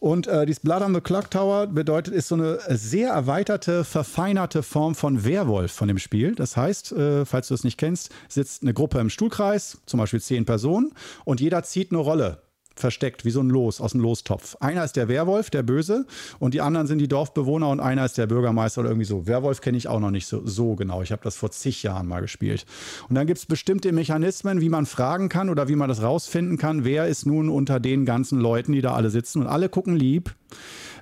Und 0.00 0.26
äh, 0.28 0.46
dieses 0.46 0.60
Blood 0.60 0.82
on 0.82 0.94
the 0.94 1.02
Clock 1.02 1.30
Tower 1.30 1.66
bedeutet, 1.66 2.14
ist 2.14 2.28
so 2.28 2.34
eine 2.34 2.58
sehr 2.68 3.10
erweiterte, 3.10 3.84
verfeinerte 3.84 4.62
Form 4.62 4.94
von 4.94 5.24
Werwolf 5.24 5.72
von 5.72 5.88
dem 5.88 5.98
Spiel. 5.98 6.34
Das 6.34 6.56
heißt, 6.56 6.92
äh, 6.92 7.26
falls 7.26 7.48
du 7.48 7.54
es 7.54 7.64
nicht 7.64 7.76
kennst, 7.76 8.10
sitzt 8.28 8.62
eine 8.62 8.72
Gruppe 8.72 8.98
im 8.98 9.10
Stuhlkreis, 9.10 9.78
zum 9.84 9.98
Beispiel 9.98 10.20
zehn 10.20 10.46
Personen, 10.46 10.92
und 11.26 11.40
jeder 11.40 11.62
zieht 11.64 11.92
eine 11.92 12.00
Rolle 12.00 12.42
versteckt, 12.80 13.24
wie 13.24 13.30
so 13.30 13.40
ein 13.40 13.50
Los 13.50 13.80
aus 13.80 13.92
dem 13.92 14.00
Lostopf. 14.00 14.56
Einer 14.60 14.84
ist 14.84 14.96
der 14.96 15.08
Werwolf, 15.08 15.50
der 15.50 15.62
Böse, 15.62 16.06
und 16.38 16.54
die 16.54 16.60
anderen 16.60 16.86
sind 16.86 16.98
die 16.98 17.08
Dorfbewohner 17.08 17.68
und 17.68 17.80
einer 17.80 18.04
ist 18.04 18.18
der 18.18 18.26
Bürgermeister 18.26 18.80
oder 18.80 18.90
irgendwie 18.90 19.06
so. 19.06 19.26
Werwolf 19.26 19.60
kenne 19.60 19.78
ich 19.78 19.88
auch 19.88 20.00
noch 20.00 20.10
nicht 20.10 20.26
so, 20.26 20.46
so 20.46 20.74
genau. 20.74 21.02
Ich 21.02 21.12
habe 21.12 21.22
das 21.22 21.36
vor 21.36 21.50
zig 21.50 21.82
Jahren 21.82 22.06
mal 22.06 22.20
gespielt. 22.20 22.66
Und 23.08 23.14
dann 23.14 23.26
gibt 23.26 23.38
es 23.38 23.46
bestimmte 23.46 23.92
Mechanismen, 23.92 24.60
wie 24.60 24.68
man 24.68 24.86
fragen 24.86 25.28
kann 25.28 25.50
oder 25.50 25.68
wie 25.68 25.76
man 25.76 25.88
das 25.88 26.02
rausfinden 26.02 26.58
kann, 26.58 26.84
wer 26.84 27.06
ist 27.06 27.26
nun 27.26 27.48
unter 27.48 27.80
den 27.80 28.04
ganzen 28.04 28.40
Leuten, 28.40 28.72
die 28.72 28.80
da 28.80 28.94
alle 28.94 29.10
sitzen 29.10 29.42
und 29.42 29.46
alle 29.46 29.68
gucken 29.68 29.96
lieb. 29.96 30.34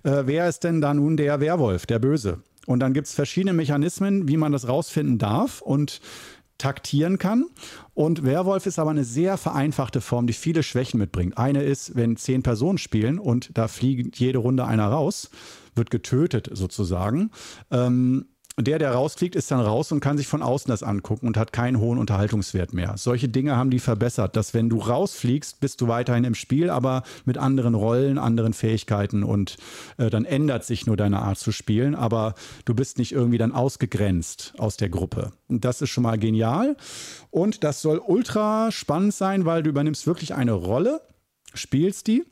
Äh, 0.02 0.22
wer 0.26 0.48
ist 0.48 0.64
denn 0.64 0.80
da 0.80 0.94
nun 0.94 1.16
der 1.16 1.40
Werwolf, 1.40 1.86
der 1.86 1.98
Böse? 1.98 2.38
Und 2.68 2.80
dann 2.80 2.92
gibt 2.92 3.06
es 3.06 3.14
verschiedene 3.14 3.54
Mechanismen, 3.54 4.28
wie 4.28 4.36
man 4.36 4.52
das 4.52 4.68
rausfinden 4.68 5.16
darf. 5.16 5.62
Und 5.62 6.02
taktieren 6.58 7.18
kann. 7.18 7.46
Und 7.94 8.24
Werwolf 8.24 8.66
ist 8.66 8.78
aber 8.78 8.90
eine 8.90 9.04
sehr 9.04 9.36
vereinfachte 9.36 10.00
Form, 10.00 10.26
die 10.26 10.32
viele 10.32 10.62
Schwächen 10.62 10.98
mitbringt. 10.98 11.38
Eine 11.38 11.62
ist, 11.62 11.96
wenn 11.96 12.16
zehn 12.16 12.42
Personen 12.42 12.78
spielen 12.78 13.18
und 13.18 13.56
da 13.56 13.68
fliegt 13.68 14.18
jede 14.18 14.38
Runde 14.38 14.64
einer 14.64 14.88
raus, 14.88 15.30
wird 15.74 15.90
getötet 15.90 16.50
sozusagen. 16.52 17.30
Ähm, 17.70 18.26
der, 18.58 18.78
der 18.78 18.92
rausfliegt, 18.92 19.36
ist 19.36 19.50
dann 19.50 19.60
raus 19.60 19.92
und 19.92 20.00
kann 20.00 20.18
sich 20.18 20.26
von 20.26 20.42
außen 20.42 20.68
das 20.68 20.82
angucken 20.82 21.26
und 21.26 21.36
hat 21.36 21.52
keinen 21.52 21.78
hohen 21.78 21.98
Unterhaltungswert 21.98 22.74
mehr. 22.74 22.94
Solche 22.96 23.28
Dinge 23.28 23.56
haben 23.56 23.70
die 23.70 23.78
verbessert, 23.78 24.36
dass 24.36 24.52
wenn 24.52 24.68
du 24.68 24.78
rausfliegst, 24.78 25.60
bist 25.60 25.80
du 25.80 25.88
weiterhin 25.88 26.24
im 26.24 26.34
Spiel, 26.34 26.68
aber 26.68 27.04
mit 27.24 27.38
anderen 27.38 27.74
Rollen, 27.74 28.18
anderen 28.18 28.52
Fähigkeiten 28.52 29.22
und 29.22 29.56
äh, 29.96 30.10
dann 30.10 30.24
ändert 30.24 30.64
sich 30.64 30.86
nur 30.86 30.96
deine 30.96 31.20
Art 31.20 31.38
zu 31.38 31.52
spielen, 31.52 31.94
aber 31.94 32.34
du 32.64 32.74
bist 32.74 32.98
nicht 32.98 33.12
irgendwie 33.12 33.38
dann 33.38 33.52
ausgegrenzt 33.52 34.54
aus 34.58 34.76
der 34.76 34.88
Gruppe. 34.88 35.32
Und 35.48 35.64
das 35.64 35.80
ist 35.80 35.90
schon 35.90 36.02
mal 36.02 36.18
genial 36.18 36.76
und 37.30 37.62
das 37.62 37.80
soll 37.80 37.98
ultra 38.04 38.72
spannend 38.72 39.14
sein, 39.14 39.44
weil 39.44 39.62
du 39.62 39.70
übernimmst 39.70 40.06
wirklich 40.06 40.34
eine 40.34 40.52
Rolle, 40.52 41.00
spielst 41.54 42.08
die 42.08 42.24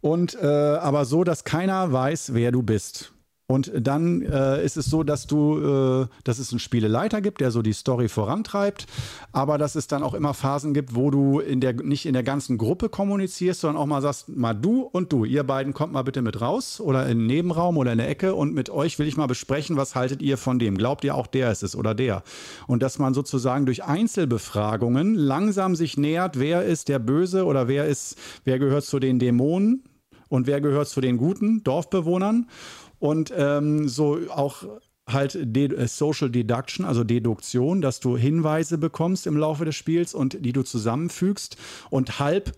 und 0.00 0.34
äh, 0.34 0.46
aber 0.46 1.04
so, 1.04 1.24
dass 1.24 1.44
keiner 1.44 1.92
weiß, 1.92 2.34
wer 2.34 2.52
du 2.52 2.62
bist. 2.62 3.12
Und 3.50 3.72
dann 3.74 4.20
äh, 4.20 4.62
ist 4.62 4.76
es 4.76 4.84
so, 4.86 5.02
dass 5.02 5.26
du, 5.26 6.02
äh, 6.02 6.06
dass 6.22 6.38
es 6.38 6.52
einen 6.52 6.58
Spieleleiter 6.58 7.22
gibt, 7.22 7.40
der 7.40 7.50
so 7.50 7.62
die 7.62 7.72
Story 7.72 8.10
vorantreibt, 8.10 8.86
aber 9.32 9.56
dass 9.56 9.74
es 9.74 9.86
dann 9.86 10.02
auch 10.02 10.12
immer 10.12 10.34
Phasen 10.34 10.74
gibt, 10.74 10.94
wo 10.94 11.10
du 11.10 11.40
in 11.40 11.62
der, 11.62 11.72
nicht 11.72 12.04
in 12.04 12.12
der 12.12 12.22
ganzen 12.22 12.58
Gruppe 12.58 12.90
kommunizierst, 12.90 13.62
sondern 13.62 13.80
auch 13.80 13.86
mal 13.86 14.02
sagst, 14.02 14.28
mal 14.28 14.52
du 14.52 14.82
und 14.82 15.14
du, 15.14 15.24
ihr 15.24 15.44
beiden 15.44 15.72
kommt 15.72 15.94
mal 15.94 16.02
bitte 16.02 16.20
mit 16.20 16.42
raus 16.42 16.78
oder 16.78 17.08
in 17.08 17.20
den 17.20 17.26
Nebenraum 17.26 17.78
oder 17.78 17.92
in 17.92 17.96
der 17.96 18.10
Ecke 18.10 18.34
und 18.34 18.52
mit 18.52 18.68
euch 18.68 18.98
will 18.98 19.08
ich 19.08 19.16
mal 19.16 19.28
besprechen, 19.28 19.78
was 19.78 19.94
haltet 19.94 20.20
ihr 20.20 20.36
von 20.36 20.58
dem? 20.58 20.76
Glaubt 20.76 21.02
ihr 21.04 21.14
auch 21.14 21.26
der 21.26 21.50
ist 21.50 21.62
es 21.62 21.74
oder 21.74 21.94
der? 21.94 22.24
Und 22.66 22.82
dass 22.82 22.98
man 22.98 23.14
sozusagen 23.14 23.64
durch 23.64 23.82
Einzelbefragungen 23.82 25.14
langsam 25.14 25.74
sich 25.74 25.96
nähert, 25.96 26.38
wer 26.38 26.66
ist 26.66 26.88
der 26.88 26.98
Böse 26.98 27.46
oder 27.46 27.66
wer 27.66 27.86
ist, 27.86 28.18
wer 28.44 28.58
gehört 28.58 28.84
zu 28.84 28.98
den 28.98 29.18
Dämonen 29.18 29.84
und 30.28 30.46
wer 30.46 30.60
gehört 30.60 30.88
zu 30.88 31.00
den 31.00 31.16
guten 31.16 31.64
Dorfbewohnern 31.64 32.46
und 32.98 33.32
ähm, 33.36 33.88
so 33.88 34.18
auch 34.30 34.64
halt 35.08 35.38
De 35.40 35.74
äh, 35.74 35.88
Social 35.88 36.30
Deduction, 36.30 36.84
also 36.84 37.04
Deduktion, 37.04 37.80
dass 37.80 38.00
du 38.00 38.16
Hinweise 38.16 38.78
bekommst 38.78 39.26
im 39.26 39.36
Laufe 39.36 39.64
des 39.64 39.74
Spiels 39.74 40.14
und 40.14 40.44
die 40.44 40.52
du 40.52 40.62
zusammenfügst 40.62 41.56
und 41.90 42.18
halb 42.18 42.52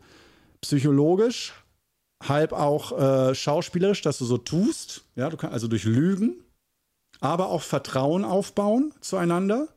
psychologisch, 0.61 1.55
halb 2.23 2.53
auch 2.53 2.99
äh, 2.99 3.35
schauspielerisch, 3.35 4.03
dass 4.03 4.19
du 4.19 4.25
so 4.25 4.39
tust. 4.39 5.05
Ja, 5.17 5.31
du 5.31 5.37
kannst 5.37 5.55
also 5.55 5.69
durch 5.69 5.85
Lügen, 5.85 6.43
aber 7.21 7.49
auch 7.49 7.63
Vertrauen 7.63 8.25
aufbauen 8.25 8.93
zueinander. 9.01 9.69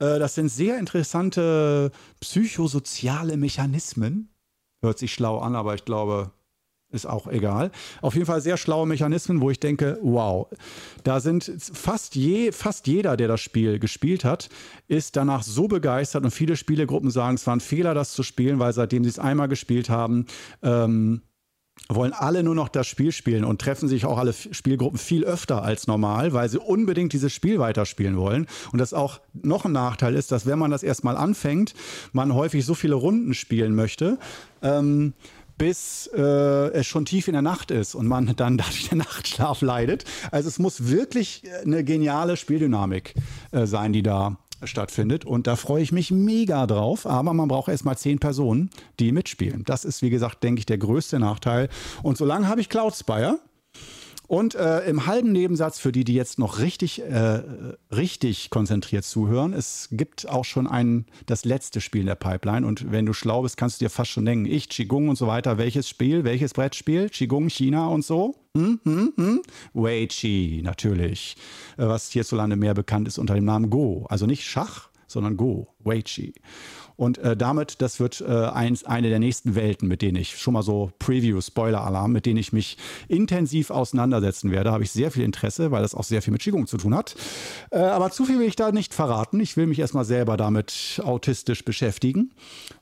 Äh, 0.00 0.18
das 0.18 0.34
sind 0.34 0.48
sehr 0.48 0.78
interessante 0.78 1.92
psychosoziale 2.20 3.36
Mechanismen. 3.36 4.30
Hört 4.82 4.98
sich 4.98 5.12
schlau 5.12 5.38
an, 5.38 5.56
aber 5.56 5.74
ich 5.74 5.84
glaube, 5.84 6.30
ist 6.90 7.06
auch 7.06 7.26
egal. 7.26 7.70
Auf 8.00 8.14
jeden 8.14 8.26
Fall 8.26 8.40
sehr 8.40 8.56
schlaue 8.56 8.86
Mechanismen, 8.86 9.40
wo 9.40 9.50
ich 9.50 9.60
denke, 9.60 9.98
wow, 10.02 10.46
da 11.04 11.20
sind 11.20 11.52
fast 11.60 12.14
je, 12.14 12.52
fast 12.52 12.86
jeder, 12.86 13.16
der 13.16 13.28
das 13.28 13.40
Spiel 13.40 13.78
gespielt 13.78 14.24
hat, 14.24 14.48
ist 14.86 15.16
danach 15.16 15.42
so 15.42 15.68
begeistert 15.68 16.24
und 16.24 16.30
viele 16.30 16.56
Spielegruppen 16.56 17.10
sagen, 17.10 17.34
es 17.34 17.46
war 17.46 17.54
ein 17.56 17.60
Fehler, 17.60 17.94
das 17.94 18.12
zu 18.12 18.22
spielen, 18.22 18.58
weil 18.58 18.72
seitdem 18.72 19.04
sie 19.04 19.10
es 19.10 19.18
einmal 19.18 19.48
gespielt 19.48 19.90
haben, 19.90 20.26
ähm, 20.62 21.22
wollen 21.88 22.12
alle 22.12 22.42
nur 22.42 22.54
noch 22.54 22.68
das 22.68 22.86
Spiel 22.86 23.12
spielen 23.12 23.44
und 23.44 23.60
treffen 23.60 23.88
sich 23.88 24.04
auch 24.04 24.18
alle 24.18 24.32
Spielgruppen 24.32 24.98
viel 24.98 25.24
öfter 25.24 25.62
als 25.62 25.86
normal, 25.86 26.32
weil 26.32 26.48
sie 26.48 26.58
unbedingt 26.58 27.12
dieses 27.12 27.32
Spiel 27.32 27.58
weiterspielen 27.58 28.16
wollen. 28.16 28.46
Und 28.72 28.78
das 28.78 28.92
auch 28.92 29.20
noch 29.32 29.64
ein 29.64 29.72
Nachteil 29.72 30.14
ist, 30.14 30.32
dass 30.32 30.46
wenn 30.46 30.58
man 30.58 30.70
das 30.70 30.82
erstmal 30.82 31.16
anfängt, 31.16 31.74
man 32.12 32.34
häufig 32.34 32.64
so 32.64 32.74
viele 32.74 32.94
Runden 32.94 33.32
spielen 33.34 33.74
möchte, 33.74 34.18
ähm, 34.62 35.14
bis 35.58 36.08
äh, 36.16 36.20
es 36.20 36.86
schon 36.86 37.04
tief 37.04 37.28
in 37.28 37.32
der 37.32 37.42
Nacht 37.42 37.70
ist 37.70 37.94
und 37.94 38.06
man 38.06 38.34
dann 38.36 38.56
dadurch 38.58 38.88
den 38.88 38.98
Nachtschlaf 38.98 39.60
leidet. 39.60 40.04
Also 40.30 40.48
es 40.48 40.58
muss 40.58 40.88
wirklich 40.88 41.42
eine 41.64 41.84
geniale 41.84 42.36
Spieldynamik 42.36 43.14
äh, 43.50 43.66
sein, 43.66 43.92
die 43.92 44.02
da 44.02 44.38
stattfindet. 44.64 45.24
Und 45.24 45.46
da 45.46 45.56
freue 45.56 45.82
ich 45.82 45.92
mich 45.92 46.10
mega 46.10 46.66
drauf. 46.66 47.06
Aber 47.06 47.32
man 47.32 47.48
braucht 47.48 47.68
erstmal 47.68 47.96
zehn 47.96 48.18
Personen, 48.18 48.70
die 48.98 49.12
mitspielen. 49.12 49.64
Das 49.64 49.84
ist, 49.84 50.02
wie 50.02 50.10
gesagt, 50.10 50.42
denke 50.42 50.60
ich, 50.60 50.66
der 50.66 50.78
größte 50.78 51.18
Nachteil. 51.18 51.68
Und 52.02 52.16
solange 52.16 52.48
habe 52.48 52.60
ich 52.60 52.68
Cloud 52.68 52.94
Spire. 52.94 53.38
Und 54.28 54.54
äh, 54.54 54.80
im 54.80 55.06
halben 55.06 55.32
Nebensatz 55.32 55.78
für 55.78 55.90
die, 55.90 56.04
die 56.04 56.12
jetzt 56.12 56.38
noch 56.38 56.58
richtig, 56.58 57.00
äh, 57.00 57.42
richtig 57.90 58.50
konzentriert 58.50 59.04
zuhören, 59.04 59.54
es 59.54 59.88
gibt 59.90 60.28
auch 60.28 60.44
schon 60.44 60.66
ein, 60.66 61.06
das 61.24 61.46
letzte 61.46 61.80
Spiel 61.80 62.02
in 62.02 62.08
der 62.08 62.14
Pipeline. 62.14 62.66
Und 62.66 62.92
wenn 62.92 63.06
du 63.06 63.14
schlau 63.14 63.40
bist, 63.40 63.56
kannst 63.56 63.80
du 63.80 63.86
dir 63.86 63.90
fast 63.90 64.10
schon 64.10 64.26
denken, 64.26 64.44
ich, 64.44 64.68
Qigong 64.68 65.08
und 65.08 65.16
so 65.16 65.26
weiter, 65.26 65.56
welches 65.56 65.88
Spiel, 65.88 66.24
welches 66.24 66.52
Brettspiel, 66.52 67.08
Qigong, 67.08 67.48
China 67.48 67.88
und 67.88 68.04
so. 68.04 68.34
Hm, 68.54 68.78
hm, 68.84 69.12
hm. 69.16 69.42
Wei 69.72 70.06
Chi, 70.06 70.60
natürlich. 70.62 71.36
Äh, 71.78 71.86
was 71.86 72.10
hierzulande 72.10 72.56
mehr 72.56 72.74
bekannt 72.74 73.08
ist 73.08 73.16
unter 73.16 73.34
dem 73.34 73.46
Namen 73.46 73.70
Go. 73.70 74.04
Also 74.10 74.26
nicht 74.26 74.44
Schach, 74.44 74.90
sondern 75.08 75.36
Go, 75.36 75.68
Wei 75.80 76.02
Chi. 76.02 76.32
Und 76.98 77.18
äh, 77.18 77.36
damit, 77.36 77.80
das 77.80 78.00
wird 78.00 78.20
äh, 78.20 78.26
eins, 78.26 78.82
eine 78.82 79.08
der 79.08 79.20
nächsten 79.20 79.54
Welten, 79.54 79.86
mit 79.86 80.02
denen 80.02 80.16
ich 80.16 80.36
schon 80.36 80.54
mal 80.54 80.64
so 80.64 80.90
Preview, 80.98 81.40
Spoiler-Alarm, 81.40 82.10
mit 82.10 82.26
denen 82.26 82.38
ich 82.38 82.52
mich 82.52 82.76
intensiv 83.06 83.70
auseinandersetzen 83.70 84.50
werde. 84.50 84.72
Habe 84.72 84.82
ich 84.82 84.90
sehr 84.90 85.12
viel 85.12 85.22
Interesse, 85.22 85.70
weil 85.70 85.82
das 85.82 85.94
auch 85.94 86.02
sehr 86.02 86.22
viel 86.22 86.32
mit 86.32 86.42
Qigong 86.42 86.66
zu 86.66 86.76
tun 86.76 86.96
hat. 86.96 87.14
Äh, 87.70 87.78
aber 87.78 88.10
zu 88.10 88.24
viel 88.24 88.40
will 88.40 88.48
ich 88.48 88.56
da 88.56 88.72
nicht 88.72 88.94
verraten. 88.94 89.38
Ich 89.38 89.56
will 89.56 89.68
mich 89.68 89.78
erstmal 89.78 90.04
selber 90.04 90.36
damit 90.36 91.00
autistisch 91.04 91.64
beschäftigen. 91.64 92.32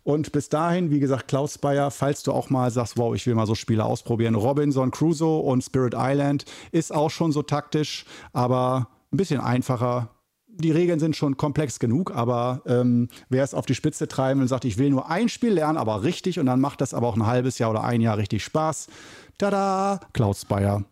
Und 0.03 0.33
bis 0.33 0.49
dahin, 0.49 0.91
wie 0.91 1.01
gesagt, 1.01 1.29
Klaus 1.29 1.59
Bayer, 1.59 1.91
falls 1.91 2.23
du 2.23 2.33
auch 2.33 2.49
mal 2.49 2.71
sagst, 2.71 2.97
wow, 2.97 3.15
ich 3.15 3.27
will 3.27 3.35
mal 3.35 3.47
so 3.47 3.55
Spiele 3.55 3.85
ausprobieren. 3.85 4.35
Robinson 4.35 4.91
Crusoe 4.93 5.41
und 5.41 5.63
Spirit 5.63 5.95
Island 5.95 6.47
ist 6.73 6.91
auch 6.91 7.11
schon 7.11 7.33
so 7.33 7.43
taktisch, 7.43 8.07
aber 8.33 8.89
ein 9.13 9.19
bisschen 9.19 9.43
einfacher. 9.43 10.16
Die 10.59 10.71
Regeln 10.71 10.99
sind 10.99 11.17
schon 11.17 11.37
komplex 11.37 11.79
genug, 11.79 12.15
aber 12.15 12.63
ähm, 12.67 13.09
wer 13.29 13.45
es 13.45 13.53
auf 13.53 13.67
die 13.67 13.75
Spitze 13.75 14.09
treiben 14.09 14.41
und 14.41 14.49
sagt, 14.49 14.65
ich 14.65 14.79
will 14.79 14.89
nur 14.89 15.11
ein 15.11 15.29
Spiel 15.29 15.53
lernen, 15.53 15.77
aber 15.77 16.03
richtig 16.03 16.39
und 16.39 16.47
dann 16.47 16.61
macht 16.61 16.81
das 16.81 16.95
aber 16.95 17.09
auch 17.09 17.17
ein 17.17 17.27
halbes 17.27 17.59
Jahr 17.59 17.71
oder 17.71 17.85
ein 17.85 18.01
Jahr 18.01 18.17
richtig 18.17 18.43
Spaß. 18.43 18.89
Tada, 19.37 20.01
Cloud 20.15 20.37
Spire. 20.37 20.85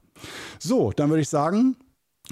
So, 0.59 0.92
dann 0.92 1.09
würde 1.09 1.22
ich 1.22 1.29
sagen, 1.29 1.77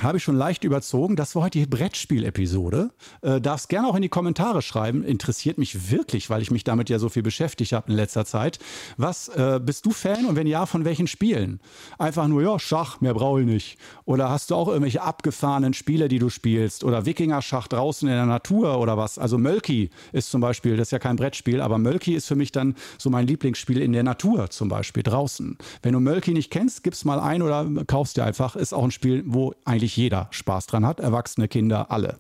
habe 0.01 0.17
ich 0.17 0.25
schon 0.25 0.37
leicht 0.37 0.65
überzogen. 0.65 1.17
Das 1.17 1.35
war 1.35 1.43
heute 1.43 1.59
die 1.59 1.67
Brettspiel-Episode. 1.67 2.91
Äh, 3.21 3.43
darfst 3.43 3.69
gerne 3.69 3.89
auch 3.89 3.95
in 3.95 4.01
die 4.01 4.09
Kommentare 4.09 4.63
schreiben. 4.63 5.05
Interessiert 5.05 5.59
mich 5.59 5.91
wirklich, 5.91 6.31
weil 6.31 6.41
ich 6.41 6.51
mich 6.51 6.65
damit 6.65 6.89
ja 6.89 6.99
so 6.99 7.11
viel 7.11 7.23
beschäftigt 7.23 7.73
habe 7.73 7.91
in 7.91 7.97
letzter 7.97 8.25
Zeit. 8.25 8.59
Was 8.97 9.29
äh, 9.29 9.61
bist 9.63 9.85
du 9.85 9.91
Fan 9.91 10.25
und 10.25 10.37
wenn 10.37 10.47
ja, 10.47 10.65
von 10.65 10.87
welchen 10.87 11.07
Spielen? 11.07 11.61
Einfach 11.99 12.27
nur, 12.27 12.43
ja, 12.43 12.59
Schach, 12.59 13.03
mehr 13.03 13.13
brauche 13.13 13.43
ich 13.43 13.47
nicht. 13.47 13.79
Oder 14.07 14.31
hast 14.31 14.51
du 14.51 14.55
auch 14.55 14.69
irgendwelche 14.69 15.03
abgefahrenen 15.03 15.75
Spiele, 15.75 16.09
die 16.09 16.19
du 16.19 16.31
spielst? 16.31 16.85
Oder 16.85 17.05
Wikinger-Schach 17.05 17.69
draußen 17.69 18.09
in 18.09 18.15
der 18.15 18.27
Natur 18.27 18.79
oder 18.79 18.97
was? 18.97 19.19
Also 19.19 19.37
Mölki 19.37 19.91
ist 20.13 20.31
zum 20.31 20.41
Beispiel, 20.41 20.79
das 20.79 20.89
ist 20.89 20.93
ja 20.93 21.01
kein 21.01 21.17
Brettspiel, 21.17 21.61
aber 21.61 21.77
Mölki 21.77 22.15
ist 22.15 22.27
für 22.27 22.37
mich 22.37 22.51
dann 22.51 22.77
so 22.97 23.11
mein 23.11 23.27
Lieblingsspiel 23.27 23.83
in 23.83 23.93
der 23.93 24.05
Natur 24.05 24.49
zum 24.49 24.71
Beispiel, 24.71 25.03
draußen. 25.03 25.59
Wenn 25.83 25.93
du 25.93 26.01
Mölki 26.01 26.33
nicht 26.33 26.51
kennst, 26.51 26.83
gib's 26.83 27.05
mal 27.05 27.21
ein 27.21 27.43
oder 27.43 27.69
kaufst 27.87 28.17
dir 28.17 28.25
einfach. 28.25 28.57
Ist 28.57 28.73
auch 28.73 28.85
ein 28.85 28.91
Spiel, 28.91 29.23
wo 29.27 29.53
eigentlich 29.83 29.97
jeder 29.97 30.29
Spaß 30.31 30.67
dran 30.67 30.87
hat, 30.87 31.01
Erwachsene, 31.01 31.49
Kinder, 31.49 31.91
alle. 31.91 32.19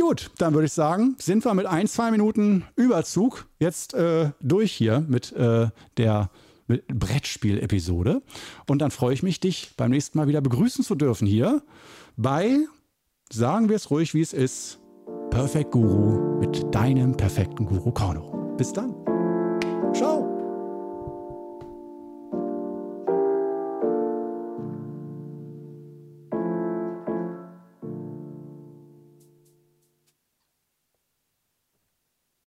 Gut, 0.00 0.30
dann 0.38 0.54
würde 0.54 0.66
ich 0.66 0.72
sagen, 0.72 1.16
sind 1.18 1.44
wir 1.44 1.52
mit 1.52 1.66
ein, 1.66 1.86
zwei 1.86 2.10
Minuten 2.10 2.64
Überzug 2.76 3.46
jetzt 3.58 3.92
äh, 3.92 4.30
durch 4.40 4.72
hier 4.72 5.04
mit 5.06 5.32
äh, 5.32 5.68
der 5.98 6.30
Brettspiel-Episode. 6.66 8.22
Und 8.66 8.80
dann 8.80 8.90
freue 8.90 9.12
ich 9.12 9.22
mich, 9.22 9.40
dich 9.40 9.72
beim 9.76 9.90
nächsten 9.90 10.16
Mal 10.16 10.28
wieder 10.28 10.40
begrüßen 10.40 10.82
zu 10.84 10.94
dürfen 10.94 11.26
hier 11.26 11.62
bei, 12.16 12.58
sagen 13.30 13.68
wir 13.68 13.76
es 13.76 13.90
ruhig, 13.90 14.14
wie 14.14 14.22
es 14.22 14.32
ist, 14.32 14.78
Perfect 15.30 15.72
Guru 15.72 16.38
mit 16.40 16.74
deinem 16.74 17.14
perfekten 17.16 17.66
Guru 17.66 17.92
Korno. 17.92 18.54
Bis 18.56 18.72
dann. 18.72 18.97